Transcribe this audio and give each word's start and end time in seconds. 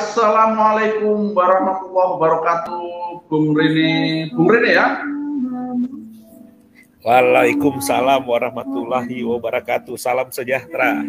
assalamualaikum 0.00 1.36
warahmatullahi 1.36 2.10
wabarakatuh, 2.16 2.84
Bung 3.28 3.52
Rene, 3.52 4.32
Bung 4.32 4.48
Rene 4.48 4.70
ya. 4.72 4.86
Waalaikumsalam 7.04 8.24
warahmatullahi 8.24 9.20
wabarakatuh. 9.24 10.00
Salam 10.00 10.32
sejahtera. 10.32 11.04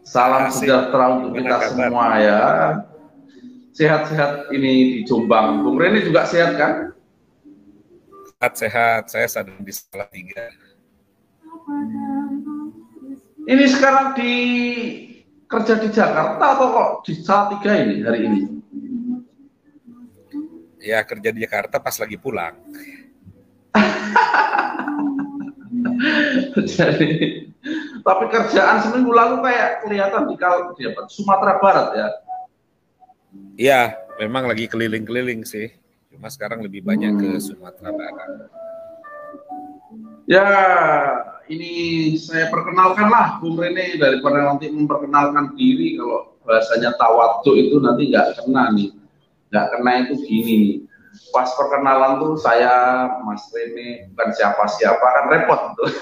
Salam 0.00 0.48
sejahtera 0.48 1.20
untuk 1.20 1.36
kita 1.36 1.56
semua 1.72 2.16
ya. 2.20 2.40
Sehat-sehat 3.76 4.52
ini 4.52 4.72
di 4.72 5.08
Jombang. 5.08 5.60
Bung 5.64 5.76
Rene 5.76 6.04
juga 6.04 6.24
sehat 6.28 6.56
kan? 6.56 6.96
Sehat-sehat. 8.40 9.08
Saya 9.12 9.28
sedang 9.28 9.60
di 9.60 9.72
Salatiga. 9.72 10.52
Ini 13.48 13.64
sekarang 13.72 14.16
di 14.20 14.32
kerja 15.52 15.76
di 15.76 15.92
Jakarta 15.92 16.56
atau 16.56 16.72
kok 16.72 17.04
di 17.04 17.12
Salatiga 17.20 17.76
ini 17.76 18.00
hari 18.00 18.24
ini? 18.24 18.40
Ya 20.80 21.04
kerja 21.04 21.28
di 21.28 21.44
Jakarta 21.44 21.76
pas 21.76 21.92
lagi 22.00 22.16
pulang. 22.16 22.56
Jadi, 26.72 27.08
tapi 28.02 28.24
kerjaan 28.32 28.82
seminggu 28.82 29.14
lalu 29.14 29.38
kayak 29.44 29.86
kelihatan 29.86 30.26
di 30.26 30.34
kalau 30.40 30.74
di 30.74 30.82
Sumatera 31.12 31.60
Barat 31.60 31.94
ya. 31.94 32.08
Iya, 33.54 33.94
memang 34.18 34.48
lagi 34.48 34.66
keliling-keliling 34.66 35.46
sih. 35.46 35.70
Cuma 36.10 36.26
sekarang 36.32 36.64
lebih 36.64 36.82
banyak 36.82 37.14
ke 37.20 37.38
Sumatera 37.38 37.92
Barat. 37.94 38.50
Ya, 40.26 40.42
ini 41.52 41.72
saya 42.16 42.48
perkenalkan 42.48 43.12
lah 43.12 43.36
Bung 43.38 43.60
Rene 43.60 44.00
daripada 44.00 44.48
nanti 44.48 44.72
memperkenalkan 44.72 45.52
diri 45.54 46.00
kalau 46.00 46.32
bahasanya 46.42 46.96
tawadu 46.96 47.52
itu 47.54 47.76
nanti 47.78 48.08
nggak 48.08 48.40
kena 48.40 48.72
nih. 48.72 48.90
Nggak 49.52 49.66
kena 49.76 49.92
itu 50.08 50.14
gini 50.24 50.54
nih 50.56 50.76
pas 51.32 51.48
perkenalan 51.56 52.20
tuh 52.20 52.34
saya 52.40 53.08
Mas 53.24 53.44
Rene 53.52 54.08
bukan 54.12 54.30
siapa-siapa 54.32 55.04
kan 55.04 55.24
repot 55.32 55.60
tuh. 55.76 55.90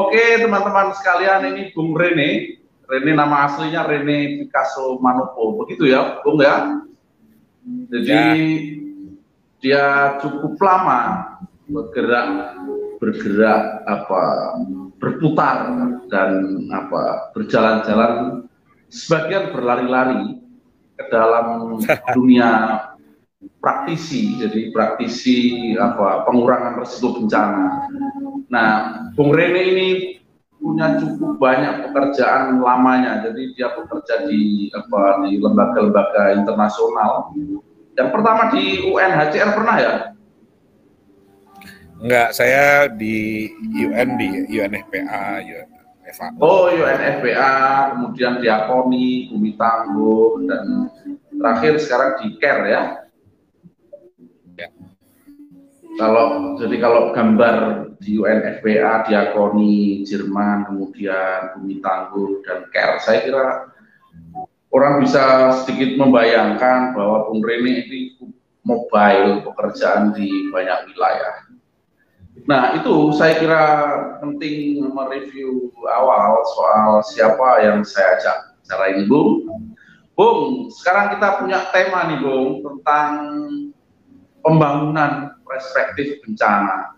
Oke 0.00 0.38
teman-teman 0.38 0.94
sekalian 0.94 1.50
ini 1.50 1.74
Bung 1.74 1.98
Rene, 1.98 2.60
Rene 2.86 3.12
nama 3.12 3.50
aslinya 3.50 3.84
Rene 3.84 4.38
Picasso 4.44 5.00
Manopo, 5.02 5.58
begitu 5.64 5.90
ya 5.90 6.22
Bung 6.22 6.38
ya. 6.38 6.78
Jadi 7.90 8.06
ya. 8.06 8.24
dia 9.60 9.84
cukup 10.22 10.56
lama 10.62 11.00
bergerak 11.66 12.54
bergerak 13.00 13.82
apa 13.88 14.22
berputar 15.00 15.72
dan 16.12 16.30
apa 16.68 17.32
berjalan-jalan 17.32 18.44
sebagian 18.92 19.56
berlari-lari 19.56 20.36
ke 21.00 21.04
dalam 21.08 21.80
dunia 22.16 22.50
praktisi, 23.60 24.36
jadi 24.36 24.68
praktisi 24.68 25.72
apa 25.80 26.28
pengurangan 26.28 26.80
risiko 26.80 27.16
bencana. 27.16 27.88
Nah, 28.52 28.68
Bung 29.16 29.32
Rene 29.32 29.62
ini 29.72 29.88
punya 30.60 31.00
cukup 31.00 31.40
banyak 31.40 31.88
pekerjaan 31.88 32.60
lamanya, 32.60 33.24
jadi 33.24 33.42
dia 33.56 33.68
bekerja 33.72 34.28
di 34.28 34.68
apa 34.76 35.24
di 35.24 35.40
lembaga-lembaga 35.40 36.36
internasional. 36.36 37.32
Yang 37.96 38.08
pertama 38.12 38.52
di 38.52 38.84
UNHCR 38.84 39.50
pernah 39.56 39.76
ya? 39.80 39.94
Enggak, 42.00 42.32
saya 42.32 42.88
di 42.88 43.44
UN 43.76 44.16
di 44.16 44.28
UNFPA. 44.56 45.44
Oh, 46.40 46.72
UNFPA, 46.72 47.52
kemudian 47.92 48.40
Diakoni, 48.40 49.28
Bumi 49.28 49.52
Tangguh, 49.60 50.48
dan 50.48 50.88
terakhir 51.28 51.76
sekarang 51.76 52.10
di 52.24 52.26
CARE 52.40 52.64
ya. 52.72 52.82
ya. 54.56 54.68
Kalau 56.00 56.56
jadi 56.56 56.76
kalau 56.80 57.12
gambar 57.12 57.56
di 58.00 58.16
UNFPA, 58.16 59.04
Diakoni, 59.04 60.00
Jerman, 60.08 60.72
kemudian 60.72 61.52
Bumi 61.60 61.84
Tangguh 61.84 62.40
dan 62.48 62.64
CARE, 62.72 62.96
saya 63.04 63.20
kira 63.20 63.68
orang 64.72 65.04
bisa 65.04 65.52
sedikit 65.62 66.00
membayangkan 66.00 66.96
bahwa 66.96 67.28
Bung 67.28 67.44
Rene 67.44 67.84
ini 67.84 68.16
mobile 68.64 69.44
pekerjaan 69.44 70.16
di 70.16 70.48
banyak 70.48 70.96
wilayah 70.96 71.49
Nah, 72.46 72.78
itu 72.78 73.12
saya 73.16 73.36
kira 73.36 73.64
penting 74.22 74.80
mereview 74.94 75.68
awal 75.84 76.40
soal 76.56 77.02
siapa 77.04 77.64
yang 77.66 77.82
saya 77.82 78.16
ajak 78.16 78.38
cara 78.64 78.84
ini, 78.94 79.04
Bung. 79.10 79.44
Bung, 80.14 80.68
sekarang 80.68 81.16
kita 81.16 81.42
punya 81.42 81.58
tema 81.74 82.06
nih, 82.08 82.20
Bung, 82.22 82.62
tentang 82.62 83.12
pembangunan 84.40 85.36
perspektif 85.42 86.22
bencana. 86.22 86.96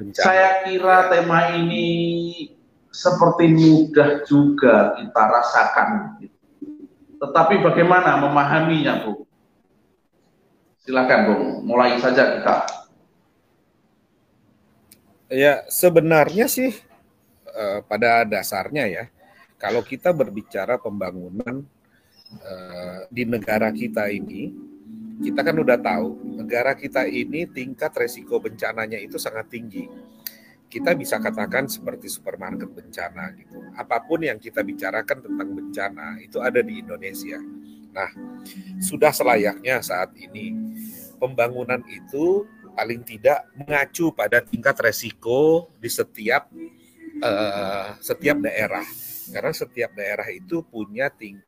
bencana. 0.00 0.24
Saya 0.26 0.48
kira 0.66 1.12
tema 1.12 1.54
ini 1.54 1.86
seperti 2.90 3.52
mudah 3.54 4.26
juga 4.26 4.98
kita 4.98 5.22
rasakan. 5.22 5.88
Tetapi 7.18 7.54
bagaimana 7.62 8.18
memahaminya, 8.26 9.06
Bung? 9.06 9.22
Silakan, 10.82 11.20
Bung. 11.30 11.44
Mulai 11.68 12.00
saja 12.02 12.36
kita. 12.36 12.87
Ya, 15.28 15.68
sebenarnya 15.68 16.48
sih 16.48 16.72
uh, 17.52 17.84
pada 17.84 18.24
dasarnya 18.24 18.88
ya, 18.88 19.04
kalau 19.60 19.84
kita 19.84 20.08
berbicara 20.16 20.80
pembangunan 20.80 21.68
uh, 22.32 23.04
di 23.12 23.28
negara 23.28 23.68
kita 23.68 24.08
ini, 24.08 24.56
kita 25.20 25.44
kan 25.44 25.52
udah 25.52 25.76
tahu 25.76 26.16
negara 26.40 26.72
kita 26.72 27.04
ini 27.04 27.44
tingkat 27.44 27.92
resiko 27.92 28.40
bencananya 28.40 28.96
itu 28.96 29.20
sangat 29.20 29.52
tinggi. 29.52 29.84
Kita 30.64 30.96
bisa 30.96 31.20
katakan 31.20 31.68
seperti 31.68 32.08
supermarket 32.08 32.72
bencana 32.72 33.28
gitu. 33.36 33.68
Apa 33.76 34.00
pun 34.08 34.24
yang 34.24 34.40
kita 34.40 34.64
bicarakan 34.64 35.28
tentang 35.28 35.48
bencana 35.52 36.24
itu 36.24 36.40
ada 36.40 36.64
di 36.64 36.80
Indonesia. 36.80 37.36
Nah, 37.92 38.08
sudah 38.80 39.12
selayaknya 39.12 39.84
saat 39.84 40.16
ini 40.16 40.56
pembangunan 41.20 41.84
itu 41.90 42.48
paling 42.78 43.02
tidak 43.02 43.50
mengacu 43.58 44.14
pada 44.14 44.38
tingkat 44.38 44.78
resiko 44.78 45.66
di 45.82 45.90
setiap 45.90 46.46
uh, 47.18 47.98
setiap 47.98 48.38
daerah. 48.38 48.86
Karena 49.34 49.50
setiap 49.50 49.98
daerah 49.98 50.30
itu 50.30 50.62
punya 50.62 51.10
ting 51.10 51.42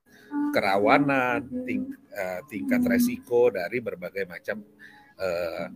kerawanan 0.51 1.47
ting 1.63 1.87
uh, 2.11 2.43
tingkat 2.51 2.83
resiko 2.83 3.55
dari 3.55 3.79
berbagai 3.79 4.27
macam 4.27 4.59
uh, 5.23 5.71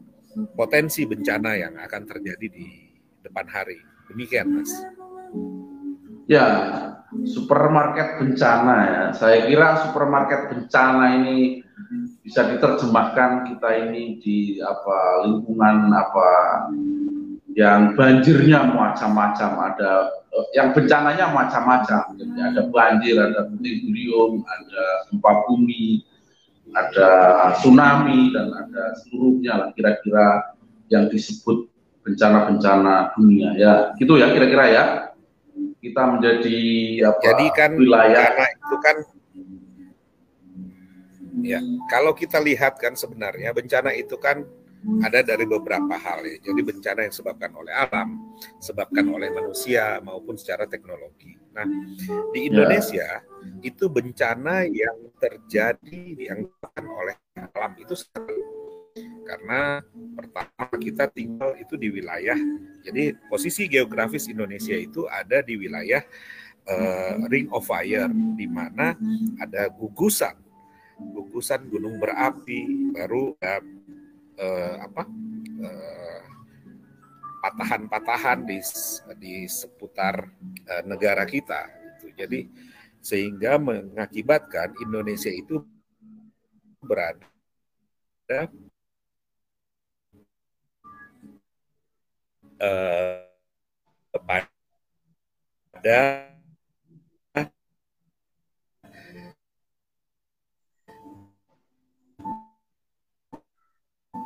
potensi 0.59 1.07
bencana 1.07 1.55
yang 1.55 1.79
akan 1.79 2.03
terjadi 2.03 2.47
di 2.50 2.67
depan 3.23 3.47
hari. 3.47 3.79
Demikian 4.11 4.59
mas. 4.59 4.75
Ya 6.27 6.47
supermarket 7.23 8.19
bencana 8.19 8.77
ya. 8.91 9.03
Saya 9.15 9.47
kira 9.47 9.87
supermarket 9.87 10.50
bencana 10.50 11.23
ini 11.23 11.62
bisa 12.25 12.41
diterjemahkan 12.49 13.53
kita 13.53 13.69
ini 13.85 14.17
di 14.17 14.56
apa 14.65 15.29
lingkungan 15.29 15.93
apa 15.93 16.29
yang 17.53 17.93
banjirnya 17.94 18.65
macam-macam 18.65 19.50
ada 19.71 19.93
eh, 20.32 20.47
yang 20.56 20.73
bencananya 20.73 21.31
macam-macam. 21.31 22.17
Jadi 22.17 22.38
ada 22.41 22.62
banjir 22.73 23.21
ada 23.21 23.44
puting 23.47 23.93
beliung 23.93 24.43
ada 24.49 24.85
gempa 25.12 25.32
bumi 25.47 26.03
ada 26.75 27.11
tsunami 27.61 28.35
dan 28.35 28.50
ada 28.50 28.99
seluruhnya 29.05 29.53
lah 29.61 29.69
kira-kira 29.76 30.56
yang 30.91 31.06
disebut 31.12 31.69
bencana-bencana 32.03 33.15
dunia. 33.15 33.53
Ya 33.55 33.73
gitu 34.00 34.17
ya 34.17 34.32
kira-kira 34.32 34.65
ya. 34.73 34.85
Kita 35.79 36.17
menjadi 36.17 36.59
apa 37.05 37.21
jadi 37.21 37.47
kan 37.53 37.71
wilayah. 37.76 38.32
itu 38.32 38.76
kan 38.81 38.97
Ya, 41.44 41.61
kalau 41.93 42.17
kita 42.17 42.41
lihat 42.41 42.81
kan 42.81 42.96
sebenarnya 42.96 43.52
bencana 43.52 43.93
itu 43.93 44.17
kan 44.17 44.49
ada 45.05 45.25
dari 45.25 45.44
beberapa 45.44 45.96
hal 45.96 46.25
ya. 46.25 46.37
Jadi 46.52 46.61
bencana 46.61 47.05
yang 47.05 47.12
disebabkan 47.12 47.52
oleh 47.56 47.73
alam, 47.73 48.08
disebabkan 48.61 49.05
oleh 49.08 49.29
manusia 49.32 50.00
maupun 50.00 50.37
secara 50.41 50.69
teknologi. 50.69 51.37
Nah, 51.52 51.64
di 52.32 52.41
ya. 52.41 52.46
Indonesia 52.49 53.08
ya. 53.20 53.20
itu 53.64 53.88
bencana 53.88 54.64
yang 54.69 54.96
terjadi 55.20 56.32
yang 56.32 56.38
disebabkan 56.49 56.85
oleh 56.88 57.14
alam 57.37 57.73
itu 57.81 57.94
karena 59.25 59.81
pertama 60.14 60.64
kita 60.76 61.08
tinggal 61.11 61.56
itu 61.56 61.75
di 61.81 61.88
wilayah. 61.88 62.37
Jadi 62.85 63.17
posisi 63.26 63.67
geografis 63.67 64.29
Indonesia 64.29 64.76
itu 64.76 65.08
ada 65.08 65.40
di 65.40 65.56
wilayah 65.56 66.05
uh, 66.69 67.25
Ring 67.32 67.49
of 67.50 67.64
Fire 67.64 68.12
di 68.37 68.47
mana 68.47 68.93
ada 69.40 69.73
gugusan 69.73 70.44
gugusan 70.99 71.67
gunung 71.70 71.99
berapi 71.99 72.93
baru 72.94 73.35
uh, 73.38 73.62
uh, 74.38 74.75
apa 74.82 75.02
uh, 75.62 76.23
patahan-patahan 77.44 78.46
di 78.49 78.58
di 79.20 79.44
seputar 79.44 80.25
uh, 80.70 80.82
negara 80.88 81.29
kita 81.29 81.69
gitu. 81.99 82.14
Jadi 82.17 82.41
sehingga 83.05 83.61
mengakibatkan 83.61 84.73
Indonesia 84.81 85.29
itu 85.29 85.61
berada 86.81 87.29
uh, 92.61 93.20
pada 95.73 96.34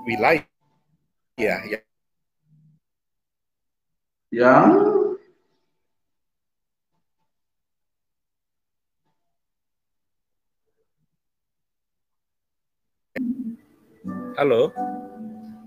wilayah 0.09 0.41
ya 1.37 1.61
yang 4.33 4.73
Halo. 14.39 14.71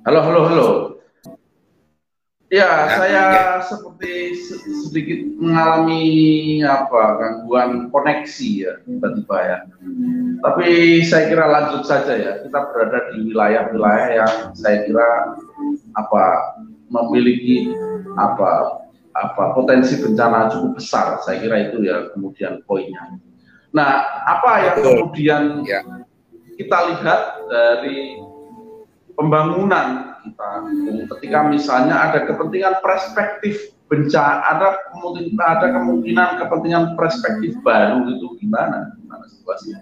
Halo, 0.07 0.19
halo, 0.23 0.39
halo. 0.47 0.67
Ya, 2.51 2.67
nah, 2.67 2.99
saya 2.99 3.23
ya. 3.31 3.63
seperti 3.63 4.43
sedikit 4.83 5.23
mengalami 5.39 6.03
apa 6.67 7.15
gangguan 7.15 7.87
koneksi 7.87 8.49
ya 8.67 8.73
tiba-tiba 8.83 9.37
ya. 9.39 9.57
Tapi 10.43 10.99
saya 11.07 11.31
kira 11.31 11.47
lanjut 11.47 11.87
saja 11.87 12.11
ya. 12.11 12.43
Kita 12.43 12.59
berada 12.75 13.15
di 13.15 13.31
wilayah-wilayah 13.31 14.07
yang 14.19 14.33
saya 14.51 14.83
kira 14.83 15.39
apa 15.95 16.23
memiliki 16.91 17.71
apa 18.19 18.83
apa 19.15 19.55
potensi 19.55 19.95
bencana 20.03 20.51
cukup 20.51 20.75
besar. 20.75 21.23
Saya 21.23 21.39
kira 21.39 21.71
itu 21.71 21.87
ya 21.87 22.11
kemudian 22.11 22.59
poinnya. 22.67 23.15
Nah, 23.71 24.03
apa 24.27 24.51
yang 24.59 24.77
kemudian 24.83 25.63
ya. 25.63 25.87
kita 26.59 26.77
lihat 26.91 27.47
dari 27.47 28.19
pembangunan 29.15 30.10
kita. 30.23 30.49
Ketika 31.17 31.39
misalnya 31.49 31.95
ada 32.09 32.25
kepentingan 32.25 32.79
perspektif 32.81 33.73
bencana, 33.91 34.39
ada 34.47 34.67
kemungkinan 34.93 35.35
ada 35.41 35.67
kemungkinan 35.75 36.27
kepentingan 36.39 36.83
perspektif 36.95 37.59
baru 37.65 38.07
itu 38.07 38.27
gimana? 38.39 38.95
Gimana 38.95 39.25
situasinya? 39.27 39.81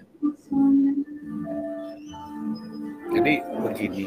Jadi 3.10 3.34
begini. 3.42 4.06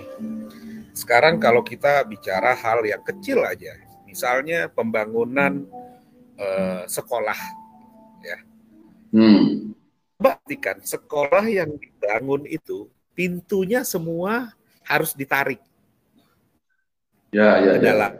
Sekarang 0.94 1.42
kalau 1.42 1.66
kita 1.66 2.06
bicara 2.06 2.54
hal 2.54 2.86
yang 2.86 3.02
kecil 3.02 3.42
aja, 3.44 3.74
misalnya 4.06 4.70
pembangunan 4.70 5.66
eh, 6.38 6.84
sekolah, 6.86 7.40
ya. 8.22 8.38
Hmm. 9.14 9.74
Perhatikan 10.16 10.80
sekolah 10.80 11.44
yang 11.50 11.76
dibangun 11.76 12.48
itu 12.48 12.88
pintunya 13.18 13.82
semua 13.84 14.54
harus 14.86 15.12
ditarik. 15.18 15.60
Ya, 17.34 17.58
ya, 17.58 17.74
ya. 17.76 17.82
dalam. 17.82 18.14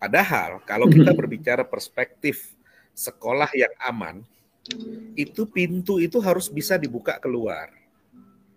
Padahal 0.00 0.58
kalau 0.66 0.90
kita 0.90 1.14
berbicara 1.14 1.62
perspektif 1.62 2.56
sekolah 2.96 3.52
yang 3.54 3.70
aman, 3.78 4.26
itu 5.14 5.46
pintu 5.46 6.02
itu 6.02 6.18
harus 6.18 6.50
bisa 6.50 6.74
dibuka 6.74 7.20
keluar, 7.22 7.70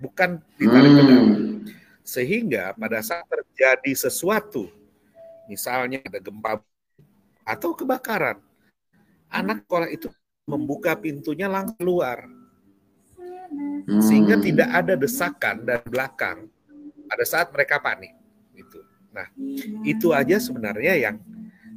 bukan 0.01 0.41
ditarik 0.57 0.91
ke 0.97 1.03
dalam. 1.05 1.27
Hmm. 1.29 1.57
Sehingga 2.03 2.73
pada 2.73 2.99
saat 3.05 3.27
terjadi 3.29 3.93
sesuatu, 3.93 4.71
misalnya 5.45 6.01
ada 6.01 6.17
gempa 6.17 6.59
atau 7.43 7.75
kebakaran, 7.77 8.39
anak 9.29 9.67
sekolah 9.67 9.89
itu 9.91 10.07
membuka 10.49 10.95
pintunya 10.95 11.47
langsung 11.47 11.79
keluar 11.79 12.27
sehingga 13.83 14.39
hmm. 14.39 14.43
tidak 14.43 14.69
ada 14.71 14.93
desakan 14.95 15.55
dari 15.67 15.85
belakang 15.87 16.47
pada 17.09 17.25
saat 17.27 17.51
mereka 17.53 17.79
panik 17.79 18.13
itu 18.53 18.79
nah 19.13 19.29
itu 19.85 20.09
aja 20.09 20.41
sebenarnya 20.41 20.97
yang 20.97 21.17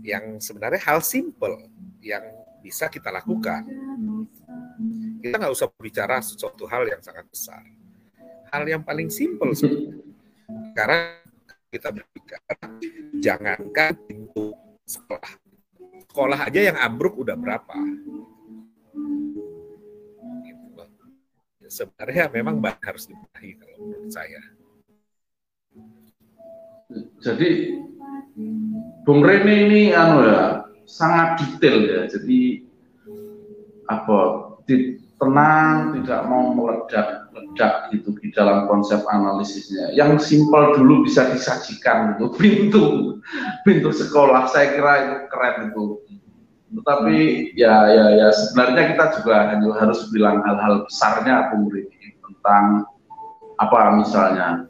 yang 0.07 0.39
sebenarnya 0.39 0.81
hal 0.87 1.03
simple 1.03 1.67
yang 1.99 2.23
bisa 2.67 2.91
kita 2.91 3.15
lakukan. 3.15 3.63
Kita 5.23 5.39
nggak 5.39 5.55
usah 5.55 5.71
bicara 5.79 6.19
sesuatu 6.19 6.67
hal 6.67 6.87
yang 6.91 6.99
sangat 6.99 7.23
besar. 7.31 7.63
Hal 8.51 8.67
yang 8.67 8.83
paling 8.83 9.07
simple 9.07 9.55
sekarang 9.55 11.23
kita 11.71 11.95
berbicara 11.95 12.55
jangankan 13.23 13.95
pintu 14.07 14.51
sekolah. 14.83 15.33
Sekolah 16.11 16.41
aja 16.47 16.61
yang 16.75 16.79
ambruk 16.79 17.23
udah 17.23 17.39
berapa? 17.39 17.79
Sebenarnya 21.67 22.31
memang 22.31 22.63
harus 22.63 23.11
dibenahi 23.11 23.59
kalau 23.59 23.77
menurut 23.83 24.11
saya. 24.11 24.43
Jadi 27.23 27.81
Bung 29.03 29.23
Rene 29.23 29.55
ini 29.71 29.81
anu 29.91 30.23
ya 30.27 30.67
sangat 30.87 31.43
detail 31.43 31.83
ya. 31.83 32.01
Jadi 32.07 32.63
apa 33.87 34.19
tenang 35.17 35.97
tidak 35.97 36.21
mau 36.29 36.53
meledak 36.53 37.33
ledak 37.33 37.89
gitu 37.95 38.13
di 38.21 38.29
dalam 38.35 38.69
konsep 38.69 39.01
analisisnya. 39.09 39.95
Yang 39.97 40.29
simpel 40.29 40.77
dulu 40.77 41.07
bisa 41.07 41.33
disajikan 41.33 42.19
itu 42.19 42.27
pintu 42.41 42.85
pintu 43.67 43.91
sekolah 43.91 44.47
saya 44.51 44.77
kira 44.79 44.93
itu 45.03 45.17
keren 45.33 45.57
itu 45.73 45.85
tetapi 46.67 47.19
ya 47.55 47.87
ya 47.87 48.07
ya 48.19 48.29
sebenarnya 48.35 48.95
kita 48.95 49.05
juga 49.23 49.55
harus 49.55 50.11
bilang 50.11 50.43
hal-hal 50.43 50.83
besarnya 50.83 51.55
Bung 51.55 51.71
Riki 51.71 52.19
tentang 52.19 52.91
apa 53.63 53.95
misalnya 53.95 54.67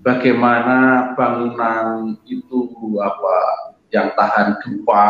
bagaimana 0.00 1.12
bangunan 1.14 2.16
itu 2.24 2.72
apa 3.00 3.36
yang 3.90 4.14
tahan 4.14 4.56
gempa 4.62 5.06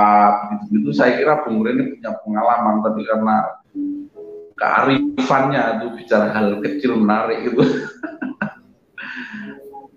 begitu-begitu 0.49 0.91
saya 0.97 1.21
kira 1.21 1.45
Bung 1.45 1.63
Reni 1.63 1.97
punya 1.97 2.17
pengalaman 2.25 2.81
tapi 2.81 3.01
karena 3.05 3.37
kearifannya 4.57 5.63
itu 5.79 5.87
bicara 6.01 6.27
hal 6.33 6.59
kecil 6.65 6.97
menarik 6.97 7.45
itu 7.45 7.61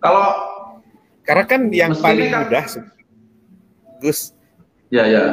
kalau 0.03 0.27
karena 1.23 1.43
kan 1.47 1.61
yang 1.71 1.95
paling 1.95 2.31
kan, 2.31 2.47
mudah 2.47 2.65
Gus 4.03 4.35
ya 4.91 5.07
ya 5.07 5.25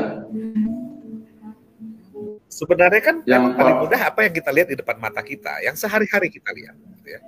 Sebenarnya 2.50 3.00
kan 3.00 3.16
yang 3.24 3.56
paling 3.56 3.76
mudah 3.80 4.10
apa 4.10 4.26
yang 4.26 4.34
kita 4.36 4.50
lihat 4.52 4.68
di 4.68 4.76
depan 4.76 5.00
mata 5.00 5.24
kita, 5.24 5.64
yang 5.64 5.72
sehari-hari 5.78 6.28
kita 6.28 6.50
lihat. 6.52 6.76
Gitu 6.76 7.16
ya. 7.16 7.20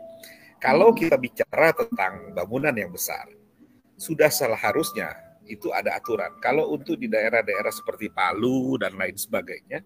Kalau 0.63 0.95
kita 0.95 1.19
bicara 1.19 1.75
tentang 1.75 2.31
bangunan 2.39 2.71
yang 2.71 2.95
besar, 2.95 3.27
sudah 3.99 4.31
salah 4.31 4.55
harusnya 4.55 5.11
itu 5.51 5.75
ada 5.75 5.99
aturan. 5.99 6.39
Kalau 6.39 6.71
untuk 6.71 6.95
di 6.95 7.11
daerah-daerah 7.11 7.75
seperti 7.75 8.07
Palu 8.15 8.79
dan 8.79 8.95
lain 8.95 9.19
sebagainya, 9.19 9.83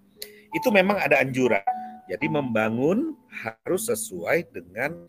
itu 0.53 0.69
memang 0.69 1.01
ada 1.01 1.25
anjuran. 1.25 1.65
Jadi 2.13 2.29
membangun 2.29 3.17
harus 3.33 3.89
sesuai 3.89 4.53
dengan 4.53 5.09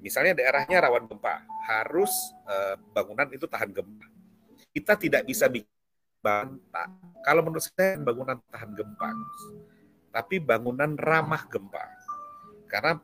misalnya 0.00 0.40
daerahnya 0.40 0.88
rawan 0.88 1.04
gempa, 1.04 1.44
harus 1.68 2.10
eh, 2.48 2.80
bangunan 2.96 3.28
itu 3.28 3.44
tahan 3.44 3.76
gempa. 3.76 4.08
Kita 4.72 4.96
tidak 4.96 5.28
bisa 5.28 5.52
bikin. 5.52 5.68
Kalau 7.20 7.44
menurut 7.44 7.60
saya 7.60 8.00
bangunan 8.00 8.40
tahan 8.48 8.72
gempa, 8.72 9.12
tapi 10.16 10.40
bangunan 10.40 10.96
ramah 10.96 11.44
gempa. 11.44 11.84
Karena 12.72 12.96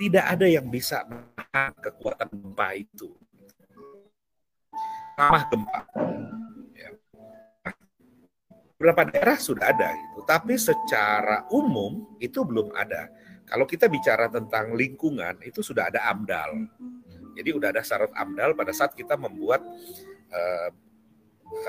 tidak 0.00 0.24
ada 0.24 0.48
yang 0.48 0.64
bisa 0.72 1.04
menahan 1.04 1.76
kekuatan 1.76 2.32
gempa 2.32 2.72
itu. 2.72 3.12
Ramah 5.20 5.44
gempa. 5.52 5.80
Ya. 6.72 6.90
Beberapa 8.80 9.04
daerah 9.12 9.36
sudah 9.36 9.68
ada 9.68 9.92
itu, 9.92 10.24
tapi 10.24 10.56
secara 10.56 11.44
umum 11.52 12.16
itu 12.16 12.40
belum 12.40 12.72
ada. 12.72 13.12
Kalau 13.44 13.68
kita 13.68 13.92
bicara 13.92 14.32
tentang 14.32 14.72
lingkungan, 14.72 15.36
itu 15.44 15.60
sudah 15.60 15.92
ada 15.92 16.08
AMDAL. 16.08 16.50
Jadi 17.36 17.48
sudah 17.52 17.68
ada 17.68 17.84
syarat 17.84 18.12
AMDAL 18.16 18.56
pada 18.56 18.72
saat 18.72 18.96
kita 18.96 19.20
membuat 19.20 19.60
uh, 20.32 20.70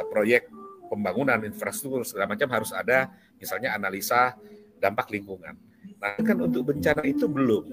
proyek 0.08 0.48
pembangunan 0.88 1.44
infrastruktur 1.44 2.08
segala 2.08 2.32
macam 2.32 2.48
harus 2.48 2.72
ada 2.72 3.12
misalnya 3.36 3.76
analisa 3.76 4.40
dampak 4.80 5.12
lingkungan. 5.12 5.60
Nah 6.00 6.16
kan 6.22 6.38
untuk 6.42 6.74
bencana 6.74 7.06
itu 7.06 7.26
belum, 7.30 7.64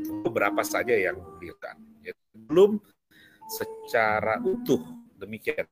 itu 0.00 0.24
beberapa 0.24 0.64
saja 0.64 0.96
yang 0.96 1.20
dilakukan, 1.38 1.76
ya, 2.00 2.16
belum 2.48 2.80
secara 3.50 4.40
utuh 4.40 4.80
demikian. 5.20 5.68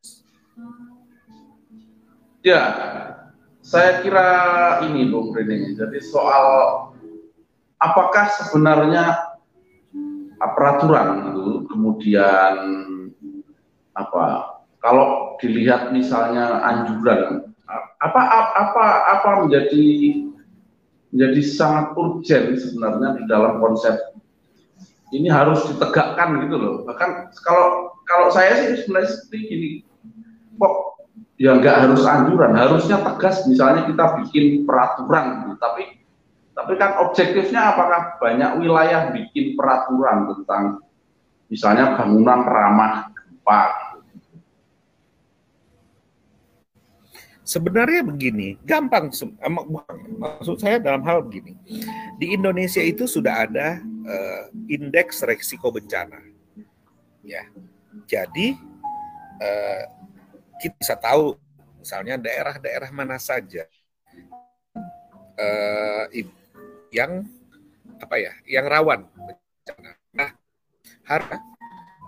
Ya, 2.44 2.62
saya 3.64 4.00
kira 4.04 4.28
ini 4.86 5.10
Bung 5.10 5.34
Rene. 5.34 5.74
Jadi 5.74 5.98
soal 6.00 6.44
apakah 7.78 8.26
sebenarnya 8.30 9.34
peraturan 10.38 11.34
itu 11.34 11.66
kemudian 11.66 12.54
apa 13.98 14.54
kalau 14.78 15.34
dilihat 15.42 15.90
misalnya 15.90 16.62
anjuran 16.62 17.50
apa 17.98 18.22
apa 18.54 18.84
apa 19.18 19.30
menjadi 19.42 19.86
menjadi 21.12 21.40
sangat 21.44 21.96
urgent 21.96 22.56
sebenarnya 22.60 23.08
di 23.16 23.24
dalam 23.24 23.60
konsep 23.60 23.96
ini 25.12 25.28
harus 25.32 25.64
ditegakkan 25.72 26.44
gitu 26.44 26.56
loh. 26.60 26.74
Bahkan 26.84 27.32
kalau 27.40 27.96
kalau 28.04 28.28
saya 28.28 28.60
sih 28.60 28.84
sebenarnya 28.84 29.08
seperti 29.08 29.38
gini, 29.48 29.68
kok 30.60 30.74
ya 31.40 31.56
nggak 31.56 31.76
harus 31.88 32.02
anjuran, 32.04 32.52
harusnya 32.52 33.00
tegas 33.00 33.44
misalnya 33.48 33.88
kita 33.88 34.04
bikin 34.24 34.68
peraturan 34.68 35.48
gitu. 35.48 35.54
Tapi 35.56 35.82
tapi 36.58 36.72
kan 36.74 36.98
objektifnya 37.06 37.72
apakah 37.72 38.18
banyak 38.18 38.58
wilayah 38.58 39.14
bikin 39.14 39.54
peraturan 39.54 40.26
tentang 40.34 40.82
misalnya 41.48 41.94
bangunan 41.96 42.42
ramah 42.44 43.14
gempa 43.14 43.60
Sebenarnya 47.48 48.04
begini, 48.04 48.60
gampang. 48.60 49.08
Maksud 49.08 50.60
saya 50.60 50.76
dalam 50.76 51.00
hal 51.08 51.24
begini, 51.24 51.56
di 52.20 52.36
Indonesia 52.36 52.84
itu 52.84 53.08
sudah 53.08 53.48
ada 53.48 53.80
uh, 54.04 54.52
indeks 54.68 55.24
resiko 55.24 55.72
bencana, 55.72 56.20
ya. 57.24 57.48
Jadi 58.04 58.52
uh, 59.40 59.82
kita 60.60 60.76
bisa 60.76 60.94
tahu, 61.00 61.40
misalnya 61.80 62.20
daerah-daerah 62.20 62.92
mana 62.92 63.16
saja 63.16 63.64
uh, 65.40 66.04
yang 66.92 67.24
apa 67.96 68.16
ya, 68.20 68.32
yang 68.44 68.68
rawan 68.68 69.08
bencana. 69.16 69.96
Nah, 70.12 70.30
harap 71.08 71.40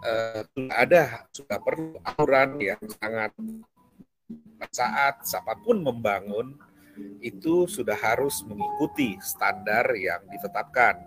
uh, 0.04 0.44
ada, 0.68 1.24
sudah 1.32 1.56
perlu 1.64 1.96
aturan 2.04 2.60
yang 2.60 2.80
sangat 3.00 3.32
saat 4.68 5.24
siapa 5.24 5.56
pun 5.56 5.80
membangun 5.80 6.52
itu 7.24 7.64
sudah 7.64 7.96
harus 7.96 8.44
mengikuti 8.44 9.16
standar 9.24 9.88
yang 9.96 10.20
ditetapkan 10.28 11.00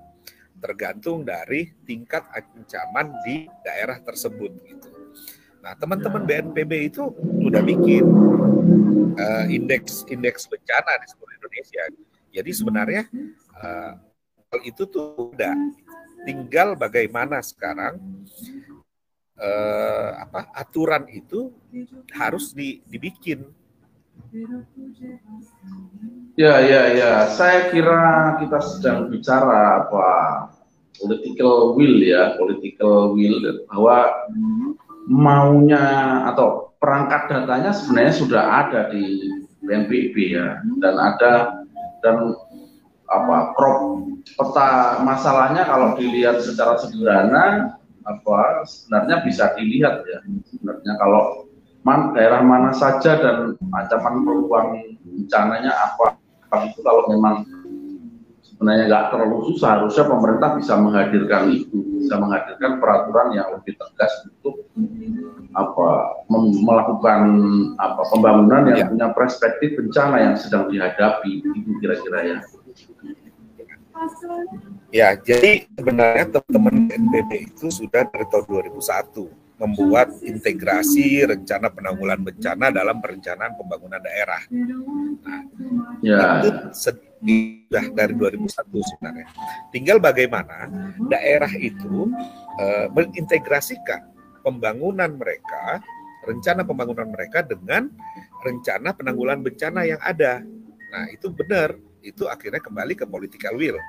tergantung 0.58 1.28
dari 1.28 1.76
tingkat 1.84 2.24
ancaman 2.32 3.14
di 3.28 3.46
daerah 3.62 4.00
tersebut 4.00 4.52
gitu. 4.64 4.90
Nah, 5.60 5.76
teman-teman 5.76 6.24
ya. 6.24 6.40
BNPB 6.40 6.72
itu 6.92 7.04
sudah 7.44 7.62
bikin 7.64 8.04
uh, 9.20 9.46
indeks 9.48 10.08
indeks 10.08 10.48
bencana 10.48 11.00
di 11.04 11.08
seluruh 11.12 11.34
Indonesia. 11.36 11.84
Jadi 12.34 12.52
sebenarnya 12.56 13.04
uh, 13.60 13.94
itu 14.64 14.88
tuh 14.88 15.36
udah 15.36 15.56
tinggal 16.24 16.80
bagaimana 16.80 17.44
sekarang 17.44 18.00
uh, 19.40 20.10
apa 20.28 20.50
aturan 20.54 21.10
itu 21.10 21.54
harus 22.14 22.54
di, 22.54 22.82
dibikin. 22.86 23.50
Ya, 26.34 26.58
ya, 26.62 26.84
ya. 26.98 27.14
Saya 27.30 27.70
kira 27.70 28.38
kita 28.42 28.60
sedang 28.62 29.14
bicara 29.14 29.86
apa 29.86 30.10
political 30.98 31.78
will 31.78 31.98
ya, 32.02 32.34
political 32.38 33.14
will 33.14 33.38
bahwa 33.70 34.10
maunya 35.06 35.86
atau 36.34 36.74
perangkat 36.80 37.30
datanya 37.30 37.72
sebenarnya 37.76 38.14
sudah 38.16 38.44
ada 38.66 38.82
di 38.92 39.30
BNPB 39.64 40.16
ya 40.36 40.60
dan 40.84 40.96
ada 41.00 41.64
dan 42.04 42.36
apa 43.08 43.56
crop 43.56 44.04
peta 44.36 45.00
masalahnya 45.04 45.64
kalau 45.64 45.96
dilihat 45.96 46.44
secara 46.44 46.76
sederhana 46.80 47.78
apa 48.04 48.68
sebenarnya 48.68 49.24
bisa 49.24 49.56
dilihat 49.56 50.04
ya 50.04 50.20
sebenarnya 50.52 50.94
kalau 51.00 51.48
man, 51.84 52.16
daerah 52.16 52.44
mana 52.44 52.72
saja 52.76 53.20
dan 53.20 53.38
ancaman 53.72 54.24
peluang 54.24 54.68
bencananya 55.04 55.72
apa 55.72 56.16
itu 56.68 56.80
kalau 56.86 57.10
memang 57.10 57.48
sebenarnya 58.44 58.86
nggak 58.88 59.06
terlalu 59.12 59.38
susah 59.52 59.82
harusnya 59.82 60.06
pemerintah 60.08 60.50
bisa 60.56 60.74
menghadirkan 60.78 61.44
itu 61.52 61.78
bisa 62.00 62.16
menghadirkan 62.20 62.78
peraturan 62.78 63.28
yang 63.36 63.48
lebih 63.58 63.76
tegas 63.76 64.14
untuk 64.30 64.64
apa 65.54 65.88
melakukan 66.62 67.22
apa 67.78 68.02
pembangunan 68.10 68.74
yang 68.74 68.80
ya. 68.80 68.90
punya 68.90 69.08
perspektif 69.14 69.78
bencana 69.78 70.18
yang 70.32 70.36
sedang 70.38 70.70
dihadapi 70.70 71.44
itu 71.46 71.70
kira-kira 71.82 72.20
ya 72.24 72.38
Ya, 74.94 75.18
jadi 75.18 75.66
sebenarnya 75.74 76.26
teman-teman 76.30 76.76
BNPB 76.92 77.32
itu 77.50 77.66
sudah 77.74 78.06
dari 78.06 78.26
tahun 78.30 78.46
2001 78.46 79.44
membuat 79.64 80.12
integrasi 80.20 81.24
rencana 81.24 81.72
penanggulan 81.72 82.20
bencana 82.20 82.74
dalam 82.74 83.00
perencanaan 83.00 83.54
pembangunan 83.56 84.02
daerah. 84.02 84.42
Nah, 84.52 85.42
ya. 86.04 86.44
itu 86.44 86.50
sudah 86.74 87.86
dari 87.96 88.14
2001 88.18 88.50
sebenarnya. 88.92 89.28
Tinggal 89.72 89.98
bagaimana 90.04 90.68
daerah 91.08 91.50
itu 91.56 92.12
uh, 92.60 92.88
mengintegrasikan 92.92 94.12
pembangunan 94.44 95.16
mereka, 95.16 95.80
rencana 96.28 96.68
pembangunan 96.68 97.08
mereka 97.08 97.46
dengan 97.46 97.88
rencana 98.44 98.92
penanggulan 98.92 99.40
bencana 99.40 99.88
yang 99.88 100.02
ada. 100.04 100.44
Nah, 100.92 101.06
itu 101.10 101.32
benar 101.32 101.74
itu 102.04 102.28
akhirnya 102.28 102.60
kembali 102.60 102.94
ke 103.00 103.08
political 103.08 103.56
will. 103.56 103.80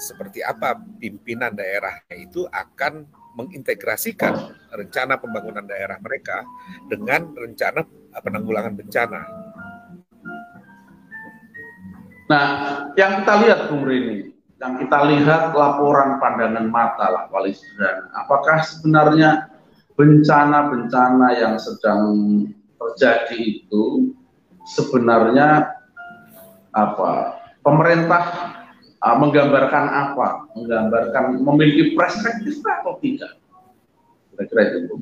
Seperti 0.00 0.40
apa 0.40 0.80
pimpinan 0.98 1.52
daerahnya 1.52 2.16
itu 2.16 2.48
akan 2.48 3.04
mengintegrasikan 3.36 4.32
rencana 4.74 5.20
pembangunan 5.20 5.62
daerah 5.62 6.00
mereka 6.02 6.42
dengan 6.90 7.30
rencana 7.36 7.86
penanggulangan 8.18 8.74
bencana. 8.74 9.20
Nah, 12.30 12.46
yang 12.94 13.22
kita 13.22 13.34
lihat 13.42 13.60
Bung 13.70 13.82
Rini, 13.86 14.30
yang 14.60 14.76
kita 14.78 14.98
lihat 15.08 15.56
laporan 15.56 16.20
pandangan 16.22 16.68
mata 16.68 17.06
lah 17.10 17.24
Wali 17.32 17.56
apakah 18.14 18.60
sebenarnya 18.62 19.50
bencana-bencana 19.96 21.28
yang 21.40 21.54
sedang 21.56 22.02
terjadi 22.76 23.40
itu 23.40 24.14
sebenarnya 24.76 25.74
apa 26.70 27.39
pemerintah 27.60 28.22
uh, 29.00 29.16
menggambarkan 29.16 29.84
apa, 29.88 30.28
menggambarkan 30.56 31.24
memiliki 31.40 31.96
perspektif 31.96 32.60
atau 32.64 32.96
tidak? 33.00 33.36
Kira-kira 34.32 34.62
itu. 34.80 34.94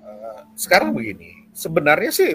Uh, 0.00 0.40
sekarang 0.56 0.96
begini, 0.96 1.48
sebenarnya 1.52 2.12
sih 2.12 2.30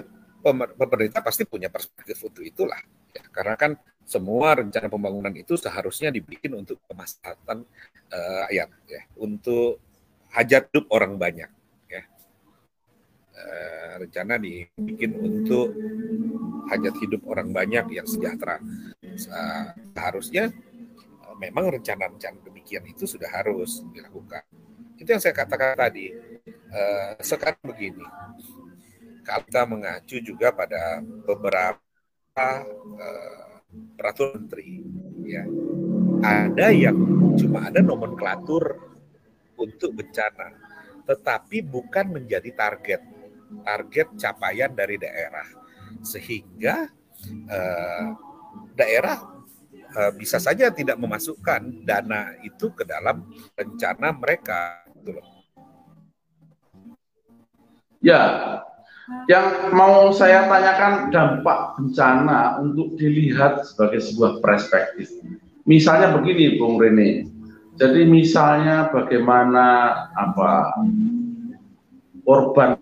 pemerintah 0.78 1.22
pasti 1.22 1.46
punya 1.46 1.70
perspektif 1.70 2.18
untuk 2.26 2.42
itulah, 2.42 2.78
ya, 3.14 3.22
karena 3.30 3.54
kan 3.54 3.72
semua 4.02 4.58
rencana 4.58 4.90
pembangunan 4.90 5.30
itu 5.38 5.54
seharusnya 5.54 6.10
dibikin 6.10 6.58
untuk 6.58 6.82
kemaslahatan 6.90 7.62
uh, 8.10 8.42
rakyat, 8.50 8.68
ya, 8.90 9.02
untuk 9.18 9.78
hajat 10.34 10.66
hidup 10.74 10.90
orang 10.90 11.14
banyak. 11.14 11.50
Uh, 13.42 13.82
rencana 13.98 14.38
dibikin 14.38 15.18
untuk 15.18 15.74
hajat 16.70 16.94
hidup 17.04 17.22
orang 17.28 17.52
banyak 17.52 18.00
yang 18.00 18.06
sejahtera. 18.08 18.58
Seharusnya 19.18 20.48
eh, 20.48 21.34
memang 21.36 21.68
rencana-rencana 21.78 22.40
demikian 22.46 22.86
itu 22.88 23.04
sudah 23.04 23.28
harus 23.28 23.84
dilakukan. 23.92 24.46
Itu 24.96 25.08
yang 25.12 25.22
saya 25.22 25.34
katakan 25.36 25.76
tadi. 25.76 26.12
Eh, 26.72 27.12
sekarang 27.20 27.60
begini, 27.68 28.06
kalau 29.22 29.44
kita 29.44 29.62
mengacu 29.68 30.16
juga 30.24 30.50
pada 30.50 31.04
beberapa 31.04 32.48
uh, 32.96 33.54
peraturan 33.94 34.48
menteri, 34.48 34.82
ya 35.28 35.44
ada 36.24 36.72
yang 36.72 36.96
cuma 37.36 37.68
ada 37.68 37.84
nomenklatur 37.84 38.80
untuk 39.54 39.94
bencana, 39.94 40.56
tetapi 41.04 41.60
bukan 41.60 42.18
menjadi 42.18 42.50
target 42.56 43.11
target 43.60 44.08
capaian 44.16 44.72
dari 44.72 44.96
daerah 44.96 45.46
sehingga 46.00 46.88
uh, 47.52 48.06
daerah 48.72 49.20
uh, 49.92 50.12
bisa 50.16 50.40
saja 50.40 50.72
tidak 50.72 50.96
memasukkan 50.96 51.84
dana 51.84 52.32
itu 52.40 52.72
ke 52.72 52.88
dalam 52.88 53.28
rencana 53.52 54.16
mereka. 54.16 54.82
Gitu 54.96 55.22
Ya, 58.02 58.58
yang 59.30 59.70
mau 59.70 60.10
saya 60.10 60.50
tanyakan 60.50 61.14
dampak 61.14 61.78
bencana 61.78 62.58
untuk 62.58 62.98
dilihat 62.98 63.62
sebagai 63.62 64.02
sebuah 64.02 64.42
perspektif. 64.42 65.06
Misalnya 65.70 66.10
begini, 66.18 66.58
Bung 66.58 66.82
Rene. 66.82 67.30
Jadi 67.78 68.02
misalnya 68.04 68.90
bagaimana 68.90 69.94
apa 70.18 70.76
korban 72.26 72.76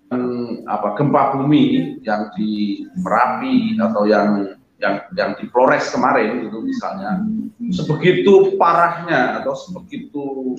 apa 0.70 0.94
gempa 0.94 1.34
bumi 1.34 1.98
yang 2.06 2.30
di 2.38 2.82
Merapi 3.02 3.74
atau 3.74 4.06
yang 4.06 4.54
yang 4.80 4.94
yang 5.18 5.30
di 5.36 5.44
Flores 5.50 5.90
kemarin 5.92 6.46
itu 6.46 6.58
misalnya 6.62 7.26
sebegitu 7.74 8.54
parahnya 8.56 9.42
atau 9.42 9.52
sebegitu 9.52 10.56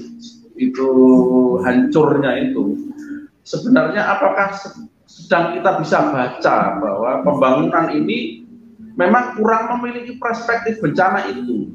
itu 0.60 0.90
hancurnya 1.64 2.52
itu 2.52 2.92
sebenarnya 3.42 4.06
apakah 4.14 4.54
sedang 5.10 5.58
kita 5.58 5.82
bisa 5.82 5.98
baca 6.14 6.58
bahwa 6.78 7.12
pembangunan 7.26 7.92
ini 7.92 8.46
memang 8.96 9.36
kurang 9.36 9.80
memiliki 9.80 10.16
perspektif 10.20 10.80
bencana 10.80 11.28
itu. 11.32 11.68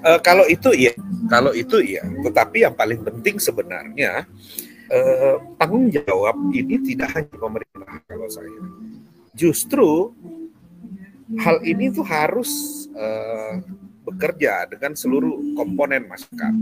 Uh, 0.00 0.20
kalau 0.24 0.48
itu 0.48 0.72
ya, 0.72 0.92
kalau 1.28 1.52
itu 1.52 1.76
ya. 1.84 2.02
Tetapi 2.24 2.64
yang 2.64 2.74
paling 2.74 3.04
penting 3.04 3.36
sebenarnya 3.36 4.24
uh, 4.88 5.36
tanggung 5.60 5.92
jawab 5.92 6.36
ini 6.52 6.80
tidak 6.80 7.12
hanya 7.16 7.36
pemerintah 7.36 8.00
kalau 8.08 8.28
saya. 8.32 8.60
Justru 9.36 10.12
hal 11.38 11.62
ini 11.62 11.94
tuh 11.94 12.02
harus 12.02 12.50
uh, 12.96 13.62
bekerja 14.02 14.66
dengan 14.66 14.98
seluruh 14.98 15.54
komponen 15.54 16.08
masyarakat. 16.10 16.54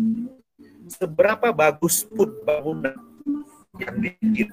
Seberapa 0.88 1.52
bagus 1.52 2.04
pun 2.04 2.32
bangunan 2.44 2.96
yang 3.76 3.96
dibikin, 4.00 4.48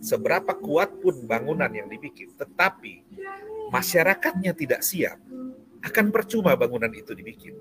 seberapa 0.00 0.56
kuat 0.56 0.92
pun 1.00 1.24
bangunan 1.28 1.68
yang 1.68 1.88
dibikin, 1.88 2.32
tetapi 2.36 3.04
masyarakatnya 3.68 4.56
tidak 4.56 4.80
siap, 4.80 5.20
akan 5.84 6.08
percuma 6.08 6.56
bangunan 6.56 6.90
itu 6.92 7.12
dibikin. 7.12 7.54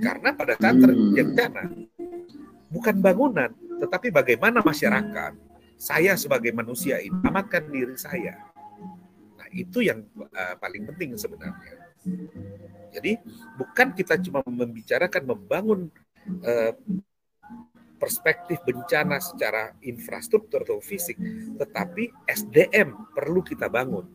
Karena 0.00 0.30
pada 0.34 0.54
saat 0.58 0.76
terjadi 0.78 1.22
bencana, 1.22 1.62
bukan 2.72 2.96
bangunan, 2.98 3.50
tetapi 3.82 4.08
bagaimana 4.08 4.64
masyarakat, 4.64 5.32
saya 5.76 6.14
sebagai 6.14 6.54
manusia 6.54 7.02
ini, 7.02 7.14
amatkan 7.26 7.66
diri 7.66 7.98
saya. 7.98 8.38
Nah, 9.34 9.48
itu 9.50 9.82
yang 9.82 10.06
uh, 10.16 10.54
paling 10.62 10.86
penting 10.86 11.18
sebenarnya. 11.18 11.90
Jadi 12.92 13.18
bukan 13.58 13.94
kita 13.96 14.18
cuma 14.22 14.42
membicarakan 14.46 15.22
membangun 15.26 15.90
uh, 16.44 16.72
perspektif 18.02 18.58
bencana 18.66 19.22
secara 19.22 19.78
infrastruktur 19.86 20.66
atau 20.66 20.82
fisik, 20.82 21.14
tetapi 21.54 22.10
SDM 22.26 23.14
perlu 23.14 23.46
kita 23.46 23.70
bangun. 23.70 24.10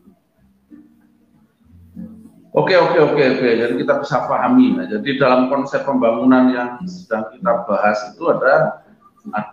Oke 2.58 2.74
oke 2.74 2.98
oke 2.98 3.22
oke. 3.38 3.48
Jadi 3.54 3.74
kita 3.78 4.02
bisa 4.02 4.26
pahami. 4.26 4.74
Nah, 4.74 4.90
jadi 4.90 5.14
dalam 5.14 5.46
konsep 5.46 5.86
pembangunan 5.86 6.50
yang 6.50 6.70
sedang 6.90 7.30
kita 7.30 7.62
bahas 7.70 7.98
itu 8.10 8.22
ada 8.26 8.82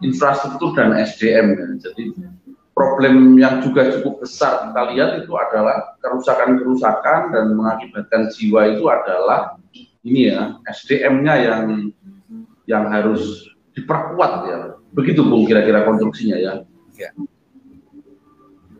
infrastruktur 0.02 0.74
dan 0.74 0.98
SDM. 0.98 1.54
Ya. 1.54 1.66
Jadi 1.86 2.04
problem 2.74 3.38
yang 3.38 3.62
juga 3.62 3.94
cukup 3.94 4.26
besar 4.26 4.70
kita 4.70 4.82
lihat 4.92 5.10
itu 5.22 5.32
adalah 5.38 5.96
kerusakan-kerusakan 6.02 7.30
dan 7.30 7.46
mengakibatkan 7.54 8.34
jiwa 8.34 8.74
itu 8.74 8.90
adalah 8.90 9.62
ini 10.02 10.34
ya 10.34 10.58
SDM-nya 10.66 11.34
yang 11.46 11.64
yang 12.66 12.90
harus 12.90 13.46
diperkuat 13.78 14.32
ya. 14.50 14.58
Begitu 14.98 15.22
Bung 15.22 15.46
kira-kira 15.46 15.86
konstruksinya 15.86 16.42
ya. 16.42 16.54
Iya. 16.98 17.10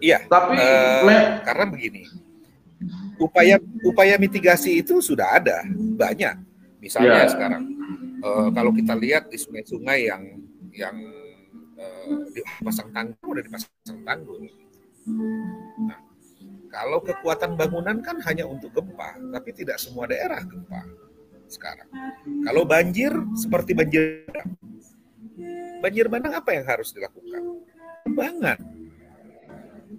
Iya. 0.02 0.18
Tapi 0.26 0.58
uh, 0.58 1.46
karena 1.46 1.66
begini. 1.70 2.25
Upaya 3.18 3.58
upaya 3.82 4.20
mitigasi 4.20 4.84
itu 4.84 5.00
sudah 5.00 5.40
ada 5.40 5.64
banyak. 5.96 6.36
Misalnya 6.84 7.26
ya. 7.26 7.32
sekarang 7.32 7.64
uh, 8.22 8.50
kalau 8.52 8.72
kita 8.76 8.94
lihat 8.94 9.32
di 9.32 9.38
sungai-sungai 9.40 10.12
yang 10.12 10.24
yang 10.76 10.96
dipasang 12.32 12.90
tanggul 12.92 13.36
udah 13.36 13.44
dipasang 13.44 14.00
tanggul. 14.04 14.40
Nah, 15.86 16.00
kalau 16.72 17.00
kekuatan 17.00 17.56
bangunan 17.56 18.00
kan 18.04 18.20
hanya 18.28 18.44
untuk 18.48 18.72
gempa, 18.76 19.16
tapi 19.32 19.50
tidak 19.56 19.80
semua 19.80 20.08
daerah 20.10 20.44
gempa 20.44 20.82
sekarang. 21.48 21.88
Kalau 22.44 22.64
banjir 22.66 23.14
seperti 23.38 23.72
banjir 23.78 24.26
banjir 25.80 26.06
bandang 26.10 26.34
apa 26.34 26.50
yang 26.56 26.66
harus 26.66 26.90
dilakukan? 26.92 27.64
Penerbangan. 28.06 28.60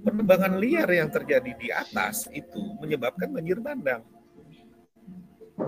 Penerbangan 0.06 0.54
liar 0.62 0.86
yang 0.86 1.10
terjadi 1.10 1.52
di 1.58 1.68
atas 1.74 2.30
itu 2.30 2.78
menyebabkan 2.78 3.34
banjir 3.34 3.58
bandang. 3.58 4.06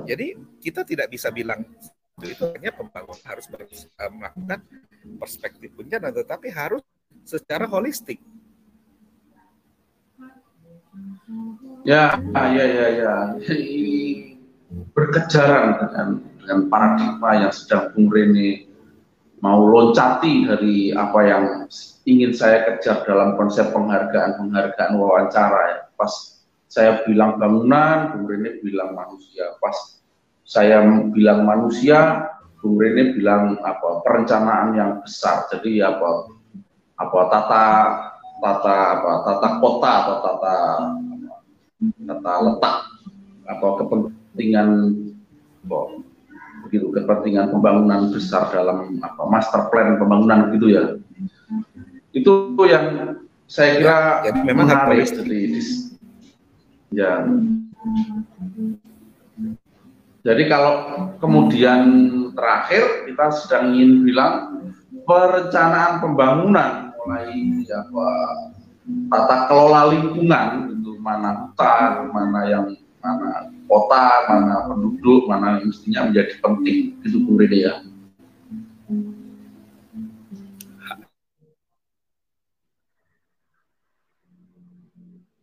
Jadi 0.07 0.39
kita 0.63 0.87
tidak 0.87 1.11
bisa 1.11 1.35
bilang 1.35 1.67
itu 2.23 2.47
hanya 2.55 2.71
pembangunan 2.75 3.23
harus 3.27 3.47
eh, 3.51 4.11
melakukan 4.11 4.63
perspektif 5.19 5.75
bencana, 5.75 6.15
tetapi 6.15 6.55
harus 6.55 6.83
secara 7.27 7.67
holistik. 7.67 8.23
Ya, 11.87 12.19
ya, 12.35 12.67
ya, 12.67 12.87
ya. 12.95 13.15
berkejaran 14.95 15.79
dengan 15.83 16.09
dengan 16.43 16.61
paradigma 16.69 17.31
yang 17.49 17.53
sedang 17.55 17.91
Bung 17.95 18.09
Rene 18.13 18.68
mau 19.39 19.67
loncati 19.67 20.47
dari 20.47 20.91
apa 20.91 21.21
yang 21.23 21.45
ingin 22.09 22.33
saya 22.35 22.67
kejar 22.67 23.07
dalam 23.07 23.39
konsep 23.39 23.71
penghargaan-penghargaan 23.71 24.93
wawancara 24.99 25.61
ya. 25.71 25.79
Pas 25.95 26.43
saya 26.69 27.03
bilang 27.07 27.41
bangunan, 27.41 28.15
Bung 28.15 28.27
Rene 28.29 28.61
bilang 28.61 28.93
manusia. 28.93 29.57
Pas 29.63 30.03
saya 30.43 30.83
bilang 31.15 31.47
manusia, 31.47 32.29
Bung 32.59 32.77
Rene 32.77 33.15
bilang 33.15 33.61
apa 33.63 34.03
perencanaan 34.03 34.75
yang 34.75 34.91
besar. 35.05 35.47
Jadi 35.55 35.81
apa 35.81 36.29
apa 36.99 37.21
tata 37.31 37.67
tata 38.43 38.77
apa 38.99 39.11
tata 39.23 39.49
kota 39.63 39.93
atau 40.03 40.17
tata 40.23 40.57
tata 41.79 42.33
letak 42.43 42.77
apa 43.49 43.69
kepentingan 43.81 44.71
apa, 45.65 45.79
begitu 46.69 46.93
kepentingan 46.93 47.49
pembangunan 47.49 48.13
besar 48.13 48.53
dalam 48.53 49.01
apa 49.01 49.23
master 49.25 49.73
plan 49.73 49.97
pembangunan 49.97 50.53
gitu 50.53 50.69
ya. 50.69 51.01
Itu 52.13 52.53
yang 52.69 53.17
saya 53.49 53.81
kira 53.81 53.97
ya, 54.29 54.33
memang 54.45 54.69
menarik 54.69 55.09
jadi 55.09 55.57
ya 56.93 57.25
jadi 60.21 60.43
kalau 60.53 60.73
kemudian 61.17 61.81
terakhir 62.37 63.09
kita 63.09 63.25
sedang 63.33 63.73
ingin 63.73 64.05
bilang 64.05 64.35
perencanaan 65.09 66.05
pembangunan 66.05 66.93
mulai 67.01 67.65
apa 67.73 68.09
tata 69.09 69.37
kelola 69.49 69.97
lingkungan 69.97 70.77
itu 70.77 71.01
mana 71.01 71.49
hutan, 71.49 72.13
mana 72.13 72.41
yang 72.45 72.67
mana 73.01 73.49
kota, 73.69 74.33
mana 74.33 74.67
penduduk, 74.67 75.29
mana 75.29 75.61
mestinya 75.61 76.09
menjadi 76.09 76.41
penting. 76.41 76.97
Itu 77.05 77.23
Bu 77.23 77.37
Rede 77.37 77.69
ya. 77.69 77.75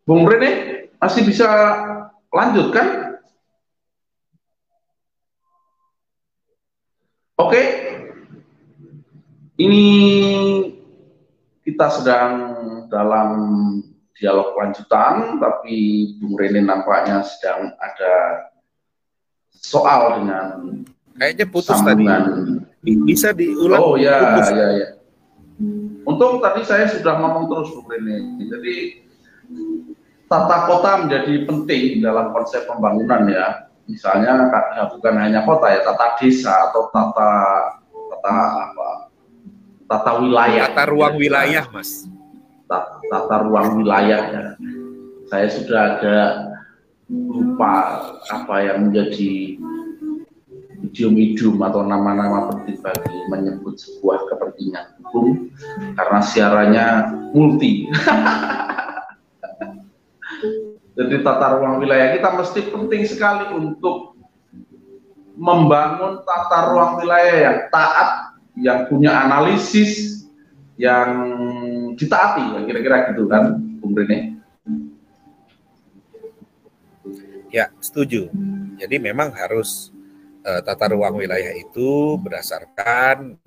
Bung 0.06 0.22
Rene 0.30 0.86
masih 1.02 1.26
bisa 1.26 1.50
lanjutkan 2.30 3.18
Oke, 7.36 7.60
ini 9.60 9.84
kita 11.68 11.92
sedang 11.92 12.32
dalam 12.88 13.30
dialog 14.16 14.56
lanjutan, 14.56 15.38
tapi 15.44 15.76
Bung 16.20 16.40
Rene 16.40 16.64
nampaknya 16.64 17.22
sedang 17.24 17.76
ada 17.78 18.14
soal 19.52 20.20
dengan 20.20 20.46
kayaknya 21.20 21.46
putus 21.52 21.76
sambungan. 21.76 22.24
tadi. 22.84 22.94
Bisa 23.06 23.36
diulang? 23.36 23.82
Oh 23.82 23.96
ya, 24.00 24.16
putus. 24.20 24.50
ya, 24.56 24.68
ya. 24.72 24.88
Untuk 26.06 26.40
tadi 26.40 26.62
saya 26.64 26.88
sudah 26.88 27.18
ngomong 27.20 27.52
terus 27.52 27.70
Bung 27.76 27.88
Rene. 27.92 28.40
Jadi 28.40 28.76
tata 30.26 30.58
kota 30.66 30.92
menjadi 31.06 31.46
penting 31.46 32.02
dalam 32.02 32.34
konsep 32.34 32.66
pembangunan 32.66 33.30
ya 33.30 33.70
misalnya 33.86 34.50
bukan 34.90 35.16
hanya 35.22 35.46
kota 35.46 35.70
ya 35.70 35.86
tata 35.86 36.18
desa 36.18 36.54
atau 36.70 36.90
tata 36.90 37.32
tata 37.94 38.34
apa 38.66 38.90
tata 39.86 40.12
wilayah 40.18 40.66
tata 40.74 40.84
ruang 40.90 41.16
wilayah 41.22 41.70
mas 41.70 42.10
tata, 42.68 43.36
ruang 43.46 43.82
wilayah 43.82 44.22
ya. 44.30 44.44
Saya 45.30 45.48
sudah 45.50 45.82
ada 45.98 46.18
lupa 47.10 47.74
apa 48.30 48.56
yang 48.66 48.90
menjadi 48.90 49.58
idiom-idiom 50.90 51.58
atau 51.62 51.86
nama-nama 51.86 52.50
penting 52.54 52.82
bagi 52.82 53.18
menyebut 53.30 53.78
sebuah 53.78 54.26
kepentingan 54.30 54.86
hukum 55.02 55.50
karena 55.98 56.20
siarannya 56.22 56.88
multi. 57.34 57.86
Jadi 60.96 61.28
tata 61.28 61.60
ruang 61.60 61.84
wilayah 61.84 62.16
kita 62.16 62.30
mesti 62.40 62.72
penting 62.72 63.04
sekali 63.04 63.52
untuk 63.52 64.16
membangun 65.36 66.24
tata 66.24 66.72
ruang 66.72 67.04
wilayah 67.04 67.52
yang 67.52 67.58
taat, 67.68 68.10
yang 68.56 68.88
punya 68.88 69.28
analisis, 69.28 70.24
yang 70.80 71.12
ditaati, 71.96 72.68
kira-kira 72.68 73.12
gitu 73.12 73.26
kan, 73.28 73.58
Bung 73.80 73.96
Rene? 73.96 74.38
Ya, 77.50 77.72
setuju. 77.80 78.28
Jadi 78.76 79.00
memang 79.00 79.32
harus 79.32 79.96
uh, 80.44 80.60
tata 80.60 80.92
ruang 80.92 81.16
wilayah 81.16 81.56
itu 81.56 82.20
berdasarkan 82.20 83.40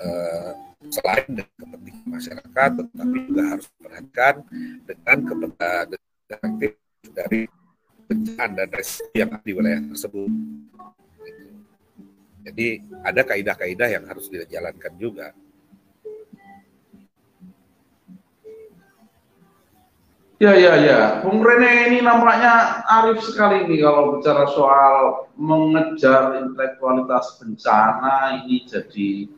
uh, 0.00 0.52
selain 0.88 1.28
dengan 1.28 1.56
kepentingan 1.60 2.08
masyarakat, 2.08 2.70
tetapi 2.80 3.16
juga 3.28 3.42
harus 3.52 3.66
diperhatikan 3.68 4.34
dengan 4.88 5.16
kepentingan 5.28 5.86
dari 7.12 7.40
bencana 8.08 8.52
dan 8.64 8.68
resiko 8.72 9.12
yang 9.12 9.30
ada 9.32 9.44
di 9.44 9.52
wilayah 9.52 9.80
tersebut. 9.92 10.32
Jadi 12.42 12.66
ada 13.06 13.20
kaidah-kaidah 13.22 13.88
yang 13.92 14.04
harus 14.10 14.26
dijalankan 14.26 14.92
juga. 14.98 15.30
Ya, 20.42 20.58
ya, 20.58 20.74
ya. 20.74 21.00
Bung 21.22 21.38
Rene 21.38 21.86
ini 21.86 21.98
nampaknya 22.02 22.82
arif 22.90 23.22
sekali 23.22 23.62
nih 23.62 23.86
kalau 23.86 24.18
bicara 24.18 24.42
soal 24.50 25.30
mengejar 25.38 26.34
intelektualitas 26.34 27.38
bencana 27.38 28.42
ini 28.42 28.66
jadi 28.66 29.30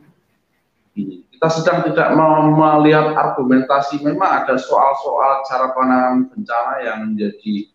ini. 0.97 1.21
Kita 1.29 1.45
sedang 1.53 1.85
tidak 1.85 2.09
melihat 2.17 3.13
argumentasi. 3.13 4.01
Memang 4.01 4.49
ada 4.49 4.57
soal-soal 4.57 5.45
cara 5.45 5.77
pandangan 5.77 6.25
bencana 6.25 6.73
yang 6.81 6.97
menjadi 7.13 7.69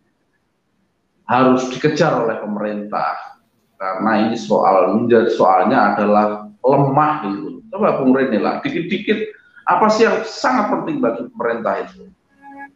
harus 1.30 1.70
dikejar 1.70 2.26
oleh 2.26 2.34
pemerintah. 2.42 3.38
Karena 3.78 4.26
ini 4.26 4.34
soal 4.34 4.90
menjadi 4.98 5.30
soalnya 5.30 5.94
adalah 5.94 6.50
lemah 6.66 7.30
itu. 7.30 7.62
Coba 7.70 8.02
Bung 8.02 8.10
Rene 8.10 8.42
lah, 8.42 8.58
dikit-dikit 8.58 9.38
apa 9.70 9.86
sih 9.86 10.02
yang 10.02 10.26
sangat 10.26 10.74
penting 10.74 10.98
bagi 10.98 11.30
pemerintah 11.30 11.86
itu? 11.86 12.10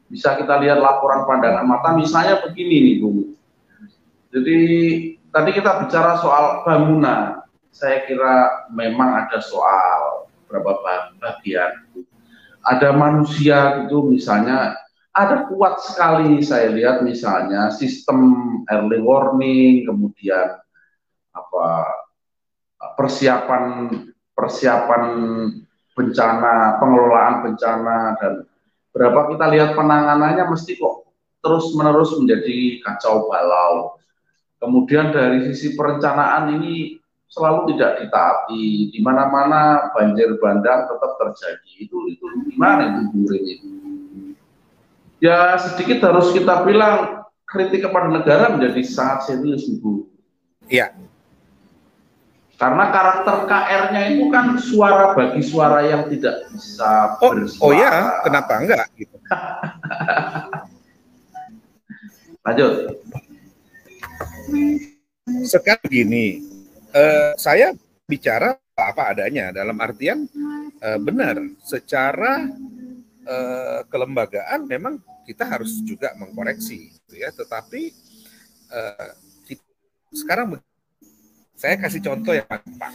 Bisa 0.08 0.36
kita 0.36 0.60
lihat 0.60 0.78
laporan 0.78 1.24
pandangan 1.24 1.64
mata 1.64 1.96
misalnya 1.96 2.40
begini 2.44 2.76
nih 2.80 2.94
Bu. 3.00 3.10
Jadi 4.34 4.58
tadi 5.30 5.50
kita 5.54 5.86
bicara 5.86 6.18
soal 6.18 6.66
bangunan. 6.66 7.42
Saya 7.74 8.06
kira 8.06 8.66
memang 8.70 9.26
ada 9.26 9.42
soal 9.42 10.30
berapa 10.46 10.78
bagian. 11.18 11.90
Ada 12.64 12.94
manusia 12.96 13.84
gitu 13.84 14.08
misalnya 14.08 14.78
ada 15.14 15.46
kuat 15.46 15.78
sekali 15.78 16.42
saya 16.42 16.74
lihat 16.74 17.06
misalnya 17.06 17.70
sistem 17.70 18.34
early 18.66 18.98
warning 18.98 19.86
kemudian 19.86 20.58
apa 21.30 21.66
persiapan 22.98 23.94
persiapan 24.34 25.02
bencana 25.94 26.82
pengelolaan 26.82 27.34
bencana 27.46 28.18
dan 28.18 28.34
berapa 28.94 29.34
kita 29.34 29.50
lihat 29.50 29.70
penanganannya 29.74 30.46
mesti 30.54 30.78
kok 30.78 31.04
terus 31.44 31.74
menerus 31.76 32.16
menjadi 32.16 32.80
kacau 32.80 33.28
balau. 33.28 34.00
Kemudian 34.62 35.12
dari 35.12 35.44
sisi 35.52 35.76
perencanaan 35.76 36.56
ini 36.56 36.96
selalu 37.28 37.74
tidak 37.74 38.00
ditaati, 38.00 38.94
di 38.94 38.98
mana-mana 39.04 39.92
banjir 39.92 40.40
bandang 40.40 40.88
tetap 40.88 41.12
terjadi. 41.20 41.70
Itu 41.84 42.08
itu 42.08 42.24
gimana 42.48 42.96
itu 42.96 43.00
burin 43.12 43.44
itu? 43.44 43.68
Ya 45.20 45.58
sedikit 45.60 46.00
harus 46.00 46.32
kita 46.32 46.64
bilang 46.64 47.28
kritik 47.44 47.84
kepada 47.84 48.08
negara 48.08 48.56
menjadi 48.56 48.80
sangat 48.86 49.28
serius 49.28 49.68
ibu. 49.68 50.08
Iya, 50.64 50.96
karena 52.64 52.88
karakter 52.88 53.36
KR-nya 53.44 54.02
itu 54.16 54.24
kan 54.32 54.56
suara 54.56 55.12
bagi 55.12 55.44
suara 55.44 55.84
yang 55.84 56.08
tidak 56.08 56.48
bisa 56.48 57.20
oh, 57.20 57.36
bersuara. 57.36 57.60
Oh 57.60 57.72
ya, 57.76 57.92
kenapa 58.24 58.52
enggak 58.56 58.88
gitu. 58.96 59.16
Lanjut. 62.48 62.72
Sekarang 65.44 65.84
begini, 65.84 66.40
uh, 66.96 67.36
saya 67.36 67.76
bicara 68.08 68.56
apa 68.72 69.12
adanya 69.12 69.52
dalam 69.52 69.76
artian 69.76 70.24
uh, 70.80 70.96
benar 70.96 71.36
secara 71.60 72.48
uh, 73.28 73.84
kelembagaan 73.92 74.64
memang 74.64 75.04
kita 75.28 75.44
harus 75.44 75.84
juga 75.84 76.16
mengkoreksi 76.16 76.96
gitu 76.96 77.22
ya 77.22 77.30
tetapi 77.30 77.94
uh, 78.74 79.14
sekarang 80.10 80.58
saya 81.64 81.80
kasih 81.80 82.04
contoh 82.04 82.36
yang 82.36 82.44
gampang. 82.44 82.92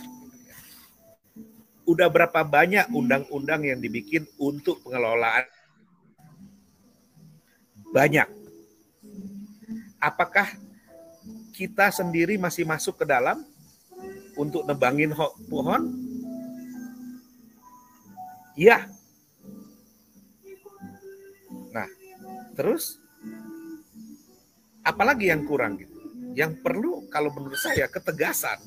Udah 1.90 2.06
berapa 2.06 2.46
banyak 2.46 2.86
undang-undang 2.94 3.66
yang 3.66 3.82
dibikin 3.82 4.30
untuk 4.38 4.86
pengelolaan? 4.86 5.42
Banyak. 7.90 8.30
Apakah 9.98 10.54
kita 11.50 11.90
sendiri 11.90 12.38
masih 12.38 12.62
masuk 12.62 13.02
ke 13.02 13.10
dalam 13.10 13.42
untuk 14.38 14.62
nebangin 14.70 15.18
pohon? 15.50 15.90
Iya. 18.54 18.86
Nah, 21.74 21.90
terus 22.54 23.02
apalagi 24.86 25.34
yang 25.34 25.42
kurang 25.50 25.82
gitu? 25.82 25.89
Yang 26.40 26.56
perlu 26.64 27.12
kalau 27.12 27.36
menurut 27.36 27.60
saya 27.60 27.92
ketegasan. 27.92 28.64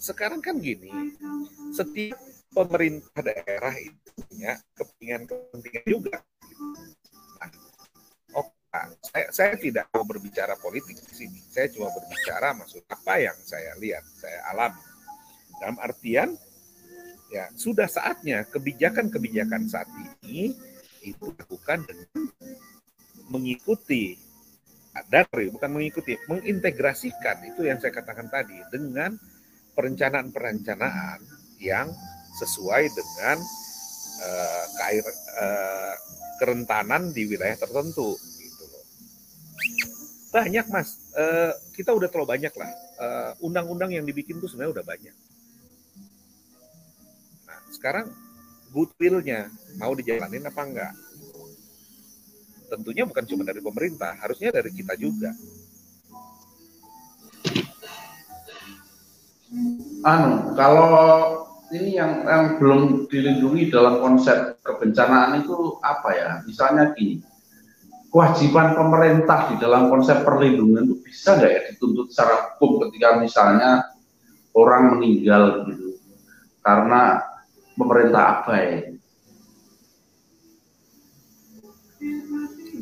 Sekarang 0.00 0.40
kan 0.40 0.56
gini, 0.56 0.88
setiap 1.76 2.16
pemerintah 2.48 3.20
daerah 3.20 3.76
itu 3.76 4.08
punya 4.24 4.56
kepentingan-kepentingan 4.72 5.84
juga. 5.84 6.16
Nah, 7.36 7.50
oh, 8.40 8.48
saya, 9.04 9.28
saya 9.36 9.54
tidak 9.60 9.92
mau 9.92 10.08
berbicara 10.08 10.56
politik 10.56 10.96
di 10.96 11.12
sini. 11.12 11.40
Saya 11.52 11.68
cuma 11.68 11.92
berbicara 11.92 12.56
maksud 12.56 12.88
apa 12.88 13.20
yang 13.20 13.36
saya 13.44 13.76
lihat, 13.76 14.02
saya 14.16 14.48
alami. 14.48 14.80
Dalam 15.60 15.76
artian, 15.76 16.34
ya 17.28 17.52
sudah 17.52 17.86
saatnya 17.86 18.48
kebijakan-kebijakan 18.48 19.68
saat 19.68 19.86
ini 20.24 20.56
itu 21.04 21.36
dilakukan 21.36 21.84
dengan 21.84 22.08
mengikuti 23.28 24.18
dari 25.08 25.48
bukan 25.48 25.70
mengikuti, 25.72 26.20
mengintegrasikan 26.28 27.48
itu 27.48 27.64
yang 27.64 27.80
saya 27.80 27.96
katakan 27.96 28.28
tadi 28.28 28.60
dengan 28.68 29.16
perencanaan-perencanaan 29.72 31.20
yang 31.56 31.88
sesuai 32.36 32.92
dengan 32.92 33.40
uh, 34.20 34.64
kair, 34.76 35.04
uh, 35.40 35.94
kerentanan 36.36 37.08
di 37.16 37.24
wilayah 37.24 37.56
tertentu 37.56 38.12
gitu. 38.36 38.64
Banyak 40.28 40.68
mas, 40.68 41.00
uh, 41.16 41.56
kita 41.72 41.96
udah 41.96 42.08
terlalu 42.12 42.28
banyak 42.36 42.54
lah. 42.56 42.72
undang-undang 43.42 43.90
uh, 43.90 43.94
yang 43.98 44.04
dibikin 44.04 44.38
tuh 44.38 44.46
sebenarnya 44.46 44.78
udah 44.80 44.86
banyak. 44.86 45.16
Nah 47.48 47.58
sekarang 47.72 48.06
goodwillnya 48.72 49.48
mau 49.80 49.96
dijalanin 49.96 50.44
apa 50.48 50.62
enggak? 50.64 50.92
Tentunya 52.72 53.04
bukan 53.04 53.28
cuma 53.28 53.44
dari 53.44 53.60
pemerintah, 53.60 54.16
harusnya 54.16 54.48
dari 54.48 54.72
kita 54.72 54.96
juga. 54.96 55.36
Anu, 60.08 60.56
kalau 60.56 60.88
ini 61.76 62.00
yang 62.00 62.24
yang 62.24 62.56
belum 62.56 63.12
dilindungi 63.12 63.68
dalam 63.68 64.00
konsep 64.00 64.56
kebencanaan 64.64 65.44
itu 65.44 65.76
apa 65.84 66.08
ya? 66.16 66.30
Misalnya 66.48 66.96
gini, 66.96 67.20
kewajiban 68.08 68.72
pemerintah 68.72 69.52
di 69.52 69.60
dalam 69.60 69.92
konsep 69.92 70.24
perlindungan 70.24 70.88
itu 70.88 70.96
bisa 71.04 71.36
nggak 71.36 71.52
ya 71.52 71.60
dituntut 71.72 72.08
secara 72.08 72.56
hukum 72.56 72.88
ketika 72.88 73.20
misalnya 73.20 73.88
orang 74.52 74.96
meninggal 74.96 75.64
gitu 75.68 75.96
karena 76.60 77.24
pemerintah 77.72 78.22
abai 78.44 79.00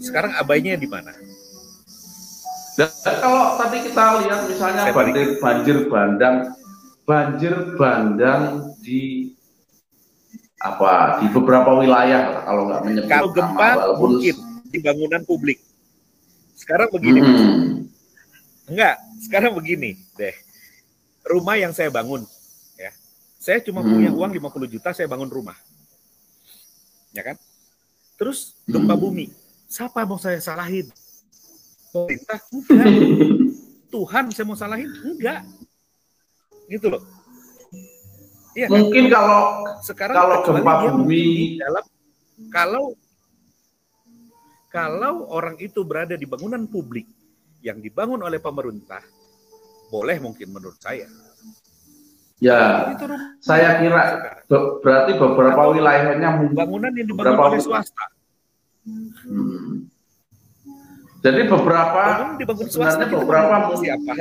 Sekarang 0.01 0.33
abainya 0.35 0.75
di 0.81 0.89
mana? 0.89 1.13
Dan 2.81 2.89
kalau 3.21 3.61
tadi 3.61 3.85
kita 3.85 4.05
lihat 4.25 4.41
misalnya 4.49 4.83
banjir, 4.89 5.27
banjir 5.37 5.77
bandang, 5.93 6.37
banjir 7.05 7.55
bandang 7.77 8.73
di 8.81 9.37
apa 10.61 11.25
di 11.25 11.27
beberapa 11.33 11.73
wilayah 11.81 12.45
kalau 12.45 12.69
nggak 12.69 12.81
menyebut 12.85 13.09
kalau 13.09 13.29
gempa 13.33 13.69
nama, 13.81 13.97
mungkin 13.97 14.37
di 14.69 14.79
bangunan 14.85 15.23
publik 15.25 15.57
sekarang 16.53 16.93
begini 16.93 17.21
hmm. 17.25 18.69
enggak 18.69 19.01
sekarang 19.25 19.57
begini 19.57 19.97
deh 20.21 20.37
rumah 21.25 21.57
yang 21.57 21.73
saya 21.73 21.89
bangun 21.89 22.29
ya 22.77 22.93
saya 23.41 23.65
cuma 23.65 23.81
hmm. 23.81 23.89
punya 23.89 24.11
uang 24.13 24.31
50 24.37 24.75
juta 24.77 24.93
saya 24.93 25.09
bangun 25.09 25.33
rumah 25.33 25.57
ya 27.17 27.25
kan 27.25 27.41
terus 28.21 28.53
gempa 28.69 28.93
hmm. 28.93 29.01
bumi 29.01 29.27
Siapa 29.71 30.03
mau 30.03 30.19
saya 30.19 30.43
salahin? 30.43 30.91
Pemerintah? 31.95 32.43
Enggak. 32.55 32.91
Tuhan 33.95 34.25
saya 34.35 34.45
mau 34.51 34.59
salahin? 34.59 34.91
Enggak. 35.07 35.47
Gitu 36.67 36.91
loh. 36.91 37.03
Iya, 38.59 38.67
kan? 38.67 38.83
Mungkin 38.83 39.05
kan? 39.07 39.13
kalau 39.15 39.43
sekarang 39.87 40.17
kalau 40.19 40.37
gempa 40.43 40.73
bumi 40.91 41.55
dalam 41.63 41.85
kalau 42.51 42.85
kalau 44.75 45.31
orang 45.31 45.55
itu 45.63 45.87
berada 45.87 46.19
di 46.19 46.27
bangunan 46.27 46.67
publik 46.67 47.07
yang 47.63 47.79
dibangun 47.79 48.27
oleh 48.27 48.43
pemerintah, 48.43 49.03
boleh 49.87 50.19
mungkin 50.19 50.51
menurut 50.51 50.79
saya. 50.83 51.07
Ya, 52.43 52.91
saya 53.39 53.79
kira 53.79 54.03
berarti 54.83 55.13
beberapa 55.15 55.63
wilayahnya 55.77 56.51
bangunan 56.59 56.91
yang 56.91 57.07
dibangun 57.07 57.39
beberapa, 57.39 57.55
oleh 57.55 57.61
swasta. 57.63 58.07
Hmm. 59.31 59.91
Jadi 61.21 61.41
beberapa 61.53 62.03
sebenarnya 62.65 63.09
beberapa 63.13 63.77
siapa? 63.77 64.13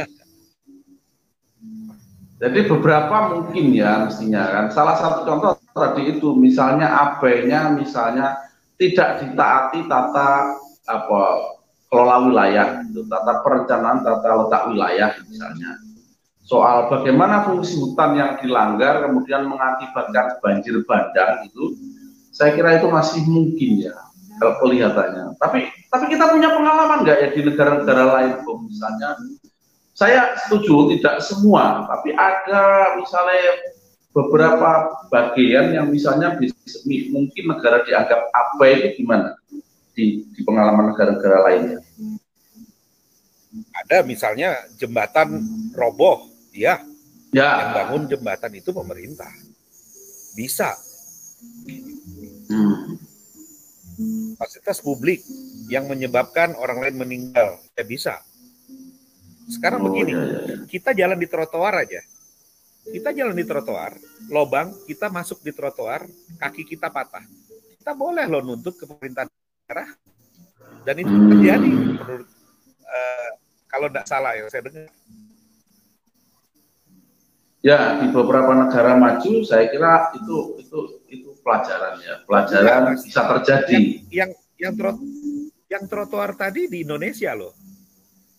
Jadi 2.40 2.60
beberapa 2.68 3.16
mungkin 3.36 3.66
ya 3.76 4.08
mestinya 4.08 4.44
kan. 4.48 4.66
Salah 4.72 4.96
satu 5.00 5.28
contoh 5.28 5.60
tadi 5.76 6.16
itu 6.16 6.36
misalnya 6.36 6.88
AB-nya 6.88 7.76
misalnya 7.76 8.36
tidak 8.80 9.24
ditaati 9.24 9.88
tata 9.88 10.56
apa 10.88 11.22
kelola 11.92 12.32
wilayah, 12.32 12.80
itu 12.88 13.04
tata 13.08 13.44
perencanaan, 13.44 14.04
tata 14.04 14.30
letak 14.46 14.64
wilayah 14.72 15.10
misalnya. 15.28 15.72
Soal 16.48 16.88
bagaimana 16.88 17.46
fungsi 17.46 17.78
hutan 17.78 18.16
yang 18.16 18.32
dilanggar 18.40 19.06
kemudian 19.06 19.46
mengakibatkan 19.46 20.40
banjir 20.42 20.80
bandang 20.88 21.46
itu, 21.46 21.76
saya 22.32 22.56
kira 22.56 22.80
itu 22.80 22.88
masih 22.90 23.22
mungkin 23.28 23.84
ya 23.84 24.09
kalau 24.40 24.56
kelihatannya. 24.64 25.36
Tapi 25.38 25.70
tapi 25.92 26.06
kita 26.10 26.32
punya 26.32 26.50
pengalaman 26.56 27.04
nggak 27.04 27.18
ya 27.20 27.30
di 27.36 27.42
negara-negara 27.46 28.04
lain, 28.18 28.32
Bung? 28.48 28.72
Misalnya, 28.72 29.20
saya 29.94 30.34
setuju 30.48 30.96
tidak 30.96 31.20
semua, 31.20 31.86
tapi 31.92 32.16
ada 32.16 32.96
misalnya 32.96 33.76
beberapa 34.16 34.90
bagian 35.12 35.76
yang 35.76 35.88
misalnya 35.92 36.40
bisa, 36.40 36.82
mungkin 37.14 37.44
negara 37.52 37.86
dianggap 37.86 38.32
apa 38.32 38.64
itu 38.72 39.04
gimana 39.04 39.38
di, 39.94 40.26
di 40.34 40.42
pengalaman 40.48 40.96
negara-negara 40.96 41.38
lainnya? 41.46 41.80
Ada 43.86 44.06
misalnya 44.06 44.56
jembatan 44.78 45.42
roboh 45.76 46.30
Ya. 46.54 46.82
Ya. 47.30 47.50
Yang 47.62 47.70
bangun 47.78 48.04
jembatan 48.10 48.52
itu 48.58 48.70
pemerintah. 48.74 49.32
Bisa. 50.34 50.74
Fasilitas 54.40 54.80
publik 54.80 55.20
yang 55.68 55.92
menyebabkan 55.92 56.56
orang 56.56 56.80
lain 56.80 56.96
meninggal, 56.96 57.60
ya 57.76 57.84
bisa. 57.84 58.24
Sekarang 59.52 59.84
oh, 59.84 59.92
begini, 59.92 60.16
ya, 60.16 60.24
ya, 60.24 60.40
ya. 60.40 60.56
kita 60.64 60.96
jalan 60.96 61.20
di 61.20 61.28
trotoar 61.28 61.84
aja. 61.84 62.00
Kita 62.88 63.12
jalan 63.12 63.36
di 63.36 63.44
trotoar, 63.44 64.00
lobang, 64.32 64.72
kita 64.88 65.12
masuk 65.12 65.44
di 65.44 65.52
trotoar, 65.52 66.08
kaki 66.40 66.64
kita 66.64 66.88
patah. 66.88 67.22
Kita 67.78 67.92
boleh 67.92 68.26
loh 68.32 68.40
nuntut 68.40 68.80
ke 68.80 68.88
pemerintah 68.88 69.28
daerah. 69.28 69.92
Dan 70.88 70.96
itu 71.04 71.12
hmm. 71.12 71.30
terjadi 71.36 71.72
menurut 71.76 72.30
uh, 72.88 73.30
kalau 73.68 73.88
tidak 73.92 74.06
salah 74.08 74.32
ya 74.40 74.48
saya 74.48 74.64
dengar 74.64 74.88
Ya, 77.60 78.00
di 78.00 78.08
beberapa 78.16 78.56
negara 78.56 78.96
maju 78.96 79.44
saya 79.44 79.68
kira 79.68 80.16
itu 80.16 80.64
itu 80.64 80.99
pelajaran 81.42 81.94
ya, 82.04 82.16
pelajaran 82.24 82.82
ya, 82.92 82.94
bisa 83.00 83.22
terjadi. 83.26 83.80
Yang 84.10 84.10
yang 84.12 84.32
yang, 84.60 84.74
trot, 84.76 84.98
yang 85.72 85.84
trotoar 85.88 86.32
tadi 86.36 86.68
di 86.68 86.84
Indonesia 86.84 87.32
loh. 87.36 87.56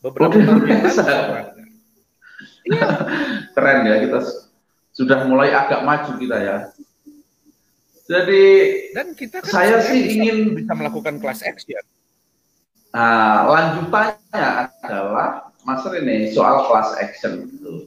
Beberapa 0.01 0.33
oh, 0.33 0.41
tahun 0.41 0.63
yang 0.65 0.83
lalu. 0.85 1.65
Iya. 2.71 2.87
Keren 3.57 3.79
ya 3.89 3.97
kita 4.05 4.19
sudah 4.95 5.19
mulai 5.29 5.53
agak 5.53 5.81
maju 5.85 6.13
kita 6.17 6.37
ya. 6.41 6.57
Jadi 8.11 8.45
dan 8.91 9.15
kita 9.15 9.39
kan 9.45 9.51
saya 9.51 9.77
sih 9.87 10.19
ingin 10.19 10.57
bisa 10.57 10.73
melakukan 10.75 11.23
class 11.23 11.47
action. 11.47 11.81
Nah, 12.91 13.47
lanjutannya 13.47 14.67
adalah 14.83 15.51
Mas 15.63 15.85
ini 15.95 16.35
soal 16.35 16.67
class 16.67 16.97
action 16.99 17.47
itu 17.47 17.87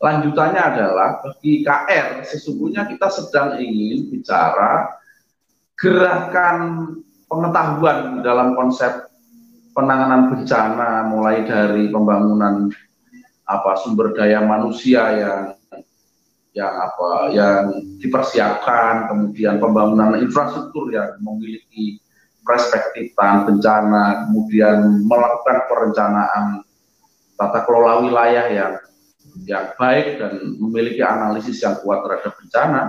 lanjutannya 0.00 0.62
adalah 0.64 1.20
bagi 1.20 1.60
KR 1.60 2.24
sesungguhnya 2.24 2.88
kita 2.88 3.12
sedang 3.12 3.60
ingin 3.60 4.08
bicara 4.08 4.96
gerakan 5.76 6.58
pengetahuan 7.28 8.24
dalam 8.24 8.56
konsep 8.56 9.12
penanganan 9.76 10.32
bencana 10.32 11.04
mulai 11.04 11.44
dari 11.44 11.92
pembangunan 11.92 12.72
apa 13.44 13.70
sumber 13.84 14.16
daya 14.16 14.40
manusia 14.40 15.02
yang 15.14 15.42
yang 16.50 16.74
apa 16.74 17.10
yang 17.30 17.62
dipersiapkan 18.02 19.06
kemudian 19.06 19.62
pembangunan 19.62 20.18
infrastruktur 20.18 20.90
yang 20.90 21.14
memiliki 21.22 22.02
perspektif 22.42 23.12
tahan 23.14 23.46
bencana 23.46 24.26
kemudian 24.26 25.06
melakukan 25.06 25.56
perencanaan 25.70 26.44
tata 27.38 27.62
kelola 27.68 28.02
wilayah 28.02 28.46
yang 28.50 28.72
yang 29.46 29.72
baik 29.78 30.18
dan 30.18 30.56
memiliki 30.58 31.02
analisis 31.02 31.62
yang 31.62 31.78
kuat 31.82 32.02
terhadap 32.06 32.32
bencana, 32.38 32.82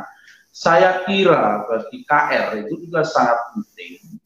saya 0.52 1.08
kira 1.08 1.64
bagi 1.66 2.04
KR 2.04 2.68
itu 2.68 2.88
juga 2.88 3.08
sangat 3.08 3.40
penting 3.56 4.20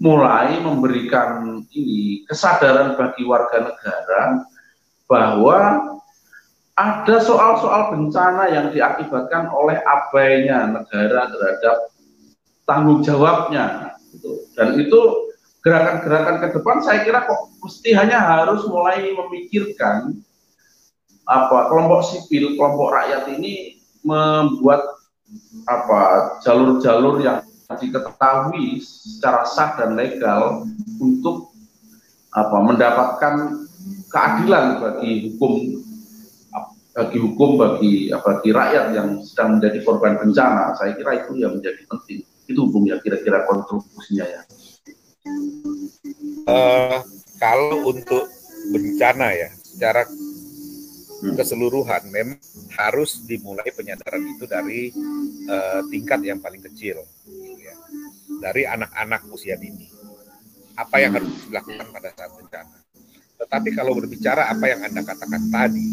mulai 0.00 0.56
memberikan 0.58 1.60
ini 1.70 2.24
kesadaran 2.24 2.96
bagi 2.96 3.22
warga 3.22 3.68
negara 3.68 4.22
bahwa 5.04 5.58
ada 6.74 7.16
soal-soal 7.20 7.92
bencana 7.92 8.48
yang 8.48 8.66
diakibatkan 8.72 9.52
oleh 9.52 9.76
abainya 9.84 10.72
negara 10.72 11.28
terhadap 11.28 11.76
tanggung 12.64 13.04
jawabnya 13.04 13.92
gitu. 14.08 14.48
dan 14.56 14.80
itu 14.80 15.00
gerakan-gerakan 15.60 16.36
ke 16.40 16.46
depan 16.56 16.76
saya 16.80 17.04
kira 17.04 17.28
kok 17.28 17.52
mesti 17.60 17.92
hanya 17.92 18.24
harus 18.24 18.64
mulai 18.64 19.04
memikirkan 19.12 20.16
apa 21.30 21.70
kelompok 21.70 22.02
sipil, 22.02 22.58
kelompok 22.58 22.90
rakyat 22.90 23.30
ini 23.38 23.78
membuat 24.02 24.82
apa 25.70 26.34
jalur-jalur 26.42 27.22
yang 27.22 27.38
diketahui 27.70 28.82
secara 28.82 29.46
sah 29.46 29.78
dan 29.78 29.94
legal 29.94 30.66
untuk 30.98 31.54
apa 32.34 32.58
mendapatkan 32.58 33.62
keadilan 34.10 34.82
bagi 34.82 35.30
hukum 35.30 35.78
bagi 36.90 37.18
hukum 37.22 37.50
bagi 37.54 38.10
bagi 38.10 38.50
rakyat 38.50 38.86
yang 38.98 39.22
sedang 39.22 39.62
menjadi 39.62 39.78
korban 39.86 40.18
bencana 40.18 40.74
saya 40.74 40.98
kira 40.98 41.22
itu 41.22 41.38
yang 41.38 41.54
menjadi 41.54 41.78
penting 41.86 42.26
itu 42.50 42.58
hukum 42.66 42.90
ya 42.90 42.98
kira-kira 42.98 43.46
kontribusinya 43.46 44.26
ya 44.26 44.42
uh, 46.50 46.98
kalau 47.38 47.86
untuk 47.86 48.26
bencana 48.74 49.30
ya 49.30 49.48
secara. 49.62 50.02
Keseluruhan. 51.20 52.08
Memang 52.08 52.40
harus 52.76 53.20
dimulai 53.28 53.68
penyadaran 53.70 54.24
itu 54.24 54.44
dari 54.48 54.90
uh, 55.46 55.84
tingkat 55.92 56.20
yang 56.24 56.40
paling 56.40 56.64
kecil 56.64 57.04
gitu 57.28 57.60
ya. 57.60 57.74
dari 58.40 58.64
anak-anak 58.64 59.28
usia 59.28 59.56
dini. 59.60 59.88
Apa 60.76 60.96
yang 61.04 61.20
harus 61.20 61.28
dilakukan 61.44 61.86
pada 61.92 62.08
saat 62.16 62.32
bencana. 62.32 62.76
Tetapi 63.40 63.68
kalau 63.76 63.92
berbicara 63.96 64.48
apa 64.48 64.64
yang 64.68 64.80
anda 64.84 65.00
katakan 65.04 65.48
tadi 65.48 65.90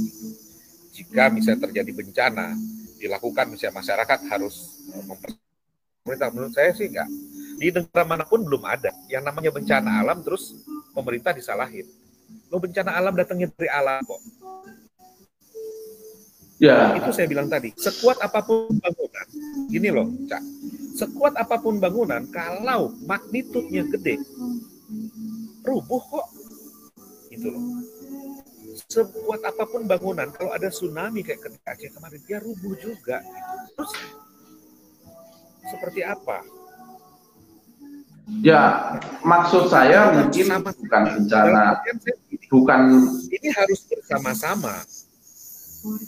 jika 0.96 1.30
misalnya 1.30 1.70
terjadi 1.70 1.92
bencana 1.94 2.58
dilakukan 2.98 3.54
misalnya 3.54 3.78
masyarakat 3.78 4.20
harus 4.32 4.84
uh, 4.96 5.04
pemerintah 6.04 6.30
menurut 6.32 6.54
saya 6.56 6.72
sih 6.72 6.88
enggak. 6.88 7.10
Di 7.58 7.74
negara 7.74 8.06
mana 8.06 8.24
pun 8.24 8.46
belum 8.46 8.64
ada 8.64 8.94
yang 9.10 9.26
namanya 9.26 9.50
bencana 9.50 10.06
alam 10.06 10.22
terus 10.24 10.56
pemerintah 10.94 11.34
disalahin. 11.36 11.90
Lo 12.48 12.64
bencana 12.64 12.96
alam 12.96 13.12
datangnya 13.18 13.52
dari 13.52 13.68
alam 13.68 14.04
kok 14.08 14.22
Ya. 16.58 16.98
Itu 16.98 17.14
saya 17.14 17.30
bilang 17.30 17.46
tadi, 17.46 17.70
sekuat 17.78 18.18
apa 18.18 18.42
pun 18.42 18.74
bangunan, 18.82 19.28
gini 19.70 19.94
loh, 19.94 20.10
Cak. 20.26 20.42
Sekuat 20.98 21.38
apa 21.38 21.62
pun 21.62 21.78
bangunan, 21.78 22.26
kalau 22.34 22.98
magnitudenya 23.06 23.86
gede, 23.94 24.18
rubuh 25.62 26.02
kok. 26.02 26.28
Itu 27.30 27.54
loh. 27.54 27.64
Sekuat 28.90 29.46
apa 29.46 29.70
pun 29.70 29.86
bangunan, 29.86 30.34
kalau 30.34 30.50
ada 30.50 30.74
tsunami 30.74 31.22
kayak 31.22 31.46
ketika 31.46 31.78
Aceh 31.78 31.94
kemarin, 31.94 32.22
dia 32.26 32.42
rubuh 32.42 32.74
juga. 32.82 33.22
Terus 33.78 33.94
seperti 35.70 36.02
apa? 36.02 36.42
Ya, 38.42 38.98
maksud 39.22 39.70
saya 39.70 40.12
mungkin 40.12 40.52
bukan 40.66 41.04
bencana, 41.06 41.80
bukan 42.50 42.82
ini 43.30 43.50
harus 43.54 43.86
bersama-sama 43.88 44.84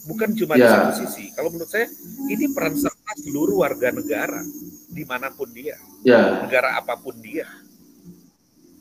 bukan 0.07 0.29
cuma 0.35 0.53
ya. 0.57 0.63
di 0.63 0.67
satu 0.67 0.91
sisi. 1.05 1.23
Kalau 1.33 1.49
menurut 1.53 1.69
saya 1.71 1.87
ini 2.27 2.45
peran 2.51 2.75
serta 2.75 3.11
seluruh 3.19 3.63
warga 3.63 3.89
negara 3.93 4.41
di 4.89 5.03
mana 5.05 5.31
pun 5.31 5.49
dia, 5.51 5.77
ya. 6.03 6.43
negara 6.43 6.79
apa 6.79 6.97
pun 6.99 7.15
dia. 7.19 7.47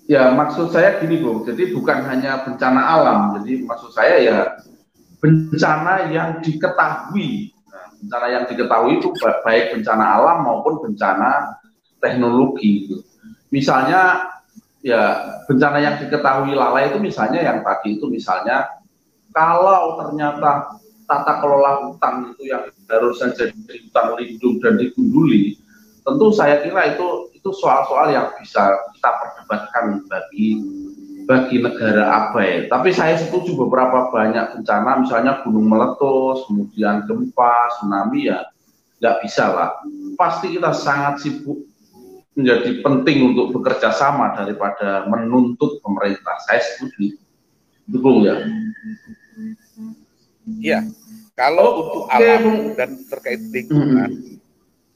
Ya 0.08 0.32
maksud 0.32 0.72
saya 0.72 0.96
gini 1.04 1.20
bu, 1.20 1.44
jadi 1.44 1.68
bukan 1.76 2.00
hanya 2.08 2.40
bencana 2.48 2.80
alam, 2.80 3.20
jadi 3.40 3.60
maksud 3.68 3.92
saya 3.92 4.16
ya 4.24 4.38
bencana 5.20 6.08
yang 6.08 6.40
diketahui, 6.40 7.52
nah, 7.68 7.92
bencana 8.00 8.26
yang 8.32 8.44
diketahui 8.48 9.04
itu 9.04 9.12
baik 9.44 9.76
bencana 9.76 10.04
alam 10.16 10.48
maupun 10.48 10.80
bencana 10.80 11.60
teknologi. 12.00 12.88
Gitu. 12.88 13.04
Misalnya 13.52 14.32
ya 14.80 15.02
bencana 15.44 15.78
yang 15.82 16.00
diketahui 16.00 16.54
lalai 16.54 16.88
itu 16.88 16.98
misalnya 17.02 17.42
yang 17.42 17.60
tadi 17.66 17.98
itu 17.98 18.06
misalnya 18.06 18.78
kalau 19.34 19.98
ternyata 20.00 20.77
tata 21.08 21.40
kelola 21.40 21.88
hutan 21.88 22.36
itu 22.36 22.52
yang 22.52 22.68
harusnya 22.86 23.32
jadi 23.32 23.56
hutan 23.56 24.06
lindung 24.20 24.60
dan 24.60 24.76
digunduli, 24.76 25.56
tentu 26.04 26.28
saya 26.36 26.60
kira 26.60 26.94
itu 26.94 27.32
itu 27.32 27.50
soal-soal 27.56 28.12
yang 28.12 28.28
bisa 28.36 28.76
kita 28.92 29.10
perdebatkan 29.16 30.04
bagi 30.06 30.60
bagi 31.28 31.56
negara 31.60 32.04
apa 32.28 32.40
ya. 32.40 32.56
Tapi 32.68 32.88
saya 32.92 33.16
setuju 33.20 33.56
beberapa 33.56 34.08
banyak 34.12 34.60
bencana, 34.60 35.04
misalnya 35.04 35.44
gunung 35.44 35.68
meletus, 35.68 36.48
kemudian 36.48 37.04
gempa, 37.04 37.72
tsunami 37.76 38.28
ya 38.28 38.48
nggak 38.98 39.16
bisa 39.24 39.44
lah. 39.52 39.70
Pasti 40.16 40.56
kita 40.56 40.72
sangat 40.76 41.24
sibuk 41.24 41.68
menjadi 42.38 42.80
penting 42.86 43.34
untuk 43.34 43.50
bekerja 43.60 43.90
sama 43.90 44.34
daripada 44.34 45.06
menuntut 45.10 45.82
pemerintah. 45.82 46.38
Saya 46.46 46.62
setuju. 46.62 47.18
Dukung 47.88 48.24
ya. 48.24 48.36
Iya. 50.56 50.80
Kalau 51.38 51.66
oh, 51.66 51.74
untuk 51.86 52.04
okay. 52.10 52.34
alam 52.34 52.44
dan 52.74 52.90
terkait 53.06 53.38
lingkungan, 53.38 54.10
hmm. 54.10 54.36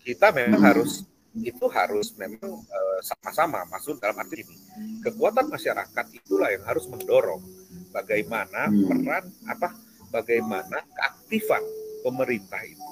kita 0.02 0.34
memang 0.34 0.58
hmm. 0.58 0.70
harus 0.72 1.06
itu 1.32 1.64
harus 1.72 2.12
memang 2.20 2.60
uh, 2.60 2.98
sama-sama 3.00 3.64
masuk 3.70 3.96
dalam 4.02 4.18
arti 4.20 4.44
ini. 4.44 4.56
Kekuatan 5.00 5.48
masyarakat 5.48 6.06
itulah 6.12 6.50
yang 6.52 6.66
harus 6.66 6.84
mendorong 6.90 7.40
bagaimana 7.94 8.68
hmm. 8.68 8.84
peran 8.90 9.24
apa 9.48 9.68
bagaimana 10.12 10.82
keaktifan 10.92 11.62
pemerintah 12.04 12.60
itu 12.66 12.90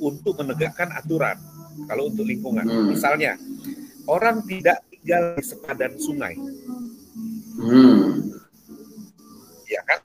untuk 0.00 0.40
menegakkan 0.40 0.90
aturan. 0.96 1.38
Kalau 1.86 2.08
untuk 2.08 2.24
lingkungan, 2.24 2.64
hmm. 2.64 2.96
misalnya 2.96 3.36
orang 4.08 4.40
tidak 4.48 4.80
tinggal 4.88 5.36
di 5.36 5.44
sepadan 5.44 5.92
sungai, 6.00 6.34
hmm. 7.60 8.32
ya 9.68 9.84
kan? 9.84 10.00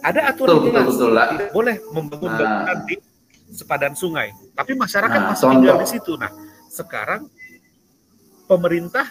Ada 0.00 0.20
aturan 0.32 0.56
betul, 0.60 0.66
jelas, 0.72 0.84
betul, 0.88 1.10
betul, 1.12 1.28
tidak 1.36 1.50
boleh 1.52 1.76
membangun 1.92 2.30
nah. 2.32 2.38
bangunan 2.40 2.78
di 2.88 2.96
sepadan 3.50 3.94
sungai, 3.98 4.28
tapi 4.54 4.72
masyarakat 4.78 5.20
nah, 5.20 5.28
masih 5.34 5.46
tinggal 5.50 5.76
di 5.82 5.88
situ. 5.90 6.12
Nah, 6.16 6.30
sekarang 6.70 7.26
pemerintah 8.46 9.06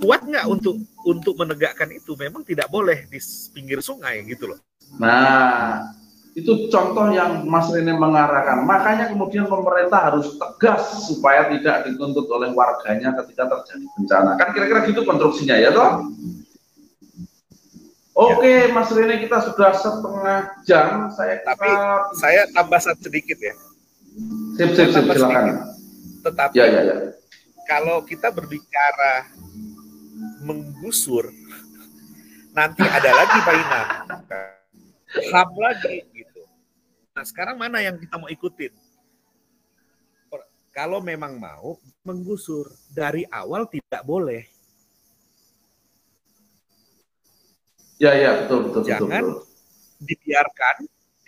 kuat 0.00 0.24
nggak 0.24 0.46
untuk 0.46 0.76
untuk 1.08 1.34
menegakkan 1.40 1.88
itu? 1.90 2.14
Memang 2.14 2.44
tidak 2.44 2.68
boleh 2.68 3.08
di 3.08 3.18
pinggir 3.52 3.80
sungai 3.80 4.22
gitu 4.28 4.52
loh. 4.52 4.58
Nah, 5.00 5.90
itu 6.36 6.70
contoh 6.70 7.10
yang 7.10 7.42
Mas 7.48 7.66
Rene 7.74 7.96
mengarahkan. 7.96 8.62
Makanya 8.62 9.10
kemudian 9.10 9.50
pemerintah 9.50 10.12
harus 10.12 10.38
tegas 10.38 11.10
supaya 11.10 11.50
tidak 11.50 11.90
dituntut 11.90 12.30
oleh 12.30 12.54
warganya 12.54 13.16
ketika 13.22 13.50
terjadi 13.50 13.86
bencana. 13.98 14.30
Kan 14.38 14.48
kira-kira 14.54 14.80
gitu 14.86 15.02
konstruksinya 15.02 15.58
ya 15.58 15.74
toh? 15.74 16.06
Oke, 18.14 18.68
ya. 18.68 18.74
Mas 18.74 18.90
Rene 18.90 19.22
kita 19.22 19.38
sudah 19.46 19.70
setengah 19.70 20.38
jam. 20.66 21.08
Saya 21.14 21.40
tapi 21.46 21.70
saya 22.18 22.42
tambah 22.50 22.80
sedikit 22.82 23.38
ya. 23.38 23.54
Sip, 24.58 24.70
sip, 24.74 24.88
sip, 24.90 25.04
silakan. 25.06 25.70
Tetapi 26.20 26.54
ya, 26.58 26.66
ya, 26.68 26.80
ya. 26.84 26.96
kalau 27.64 28.02
kita 28.04 28.28
berbicara 28.28 29.30
menggusur, 30.42 31.32
nanti 32.52 32.84
ada 32.84 33.10
lagi 33.14 33.38
mainan. 33.46 33.86
Ham 35.32 35.50
lagi 35.56 36.04
gitu. 36.12 36.42
Nah, 37.16 37.24
sekarang 37.24 37.56
mana 37.56 37.80
yang 37.80 37.96
kita 37.96 38.20
mau 38.20 38.28
ikutin? 38.28 38.74
Kalau 40.70 41.02
memang 41.02 41.34
mau 41.34 41.82
menggusur 42.06 42.70
dari 42.94 43.26
awal 43.26 43.66
tidak 43.66 44.06
boleh 44.06 44.46
Ya 48.00 48.16
ya 48.16 48.30
betul 48.44 48.58
betul. 48.72 48.82
Jangan 48.88 49.20
betul, 49.22 49.44
betul. 49.44 50.04
dibiarkan 50.08 50.76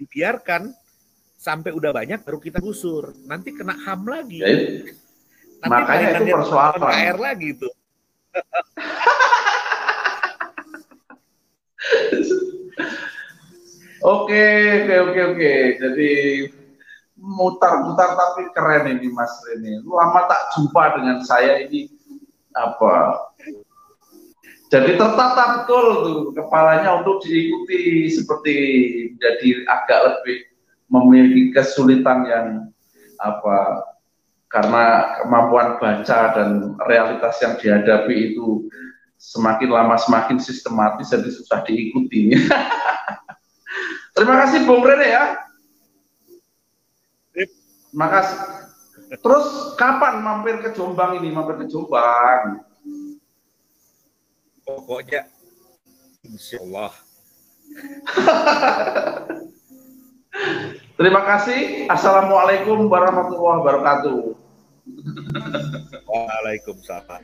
dibiarkan 0.00 0.62
sampai 1.36 1.70
udah 1.76 1.92
banyak 1.92 2.24
baru 2.24 2.40
kita 2.40 2.58
gusur. 2.64 3.12
Nanti 3.28 3.52
kena 3.52 3.76
ham 3.84 4.08
lagi. 4.08 4.40
Ya, 4.40 4.48
Nanti 5.62 5.68
makanya 5.68 6.06
itu 6.16 6.24
persoalan. 6.32 6.90
air 6.90 7.16
lagi 7.20 7.52
itu. 7.52 7.68
Oke, 14.02 14.46
oke, 14.82 14.94
oke, 14.98 15.20
oke. 15.30 15.54
Jadi 15.78 16.10
mutar-mutar 17.14 18.18
tapi 18.18 18.50
keren 18.50 18.98
ini 18.98 19.06
Mas 19.14 19.30
Rene. 19.46 19.78
Lama 19.86 20.26
tak 20.26 20.58
jumpa 20.58 20.98
dengan 20.98 21.22
saya 21.22 21.62
ini 21.62 21.86
apa 22.50 23.14
jadi 24.72 24.96
tertata 24.96 25.60
betul 25.60 25.84
tuh 26.00 26.18
kepalanya 26.32 27.04
untuk 27.04 27.20
diikuti 27.20 28.08
seperti 28.08 28.56
jadi 29.20 29.68
agak 29.68 30.00
lebih 30.00 30.48
memiliki 30.88 31.52
kesulitan 31.52 32.24
yang 32.24 32.46
apa 33.20 33.84
karena 34.48 35.16
kemampuan 35.20 35.76
baca 35.76 36.20
dan 36.32 36.72
realitas 36.88 37.36
yang 37.44 37.60
dihadapi 37.60 38.32
itu 38.32 38.64
semakin 39.20 39.68
lama 39.68 39.96
semakin 40.00 40.40
sistematis 40.40 41.12
jadi 41.12 41.28
susah 41.28 41.60
diikuti. 41.68 42.32
Terima 44.16 44.44
kasih 44.44 44.68
Bung 44.68 44.84
Rene 44.84 45.08
ya. 45.08 45.24
Terima 47.32 48.08
kasih. 48.08 48.36
Terus 49.20 49.76
kapan 49.76 50.20
mampir 50.20 50.60
ke 50.64 50.72
Jombang 50.76 51.20
ini? 51.20 51.32
Mampir 51.32 51.64
ke 51.64 51.66
Jombang? 51.68 52.71
Pokoknya 54.76 55.28
insya 56.24 56.58
Allah 56.64 56.92
Terima 60.92 61.24
kasih. 61.24 61.88
Assalamualaikum 61.88 62.86
warahmatullahi 62.86 63.58
wabarakatuh. 63.64 64.18
Waalaikumsalam. 66.06 67.22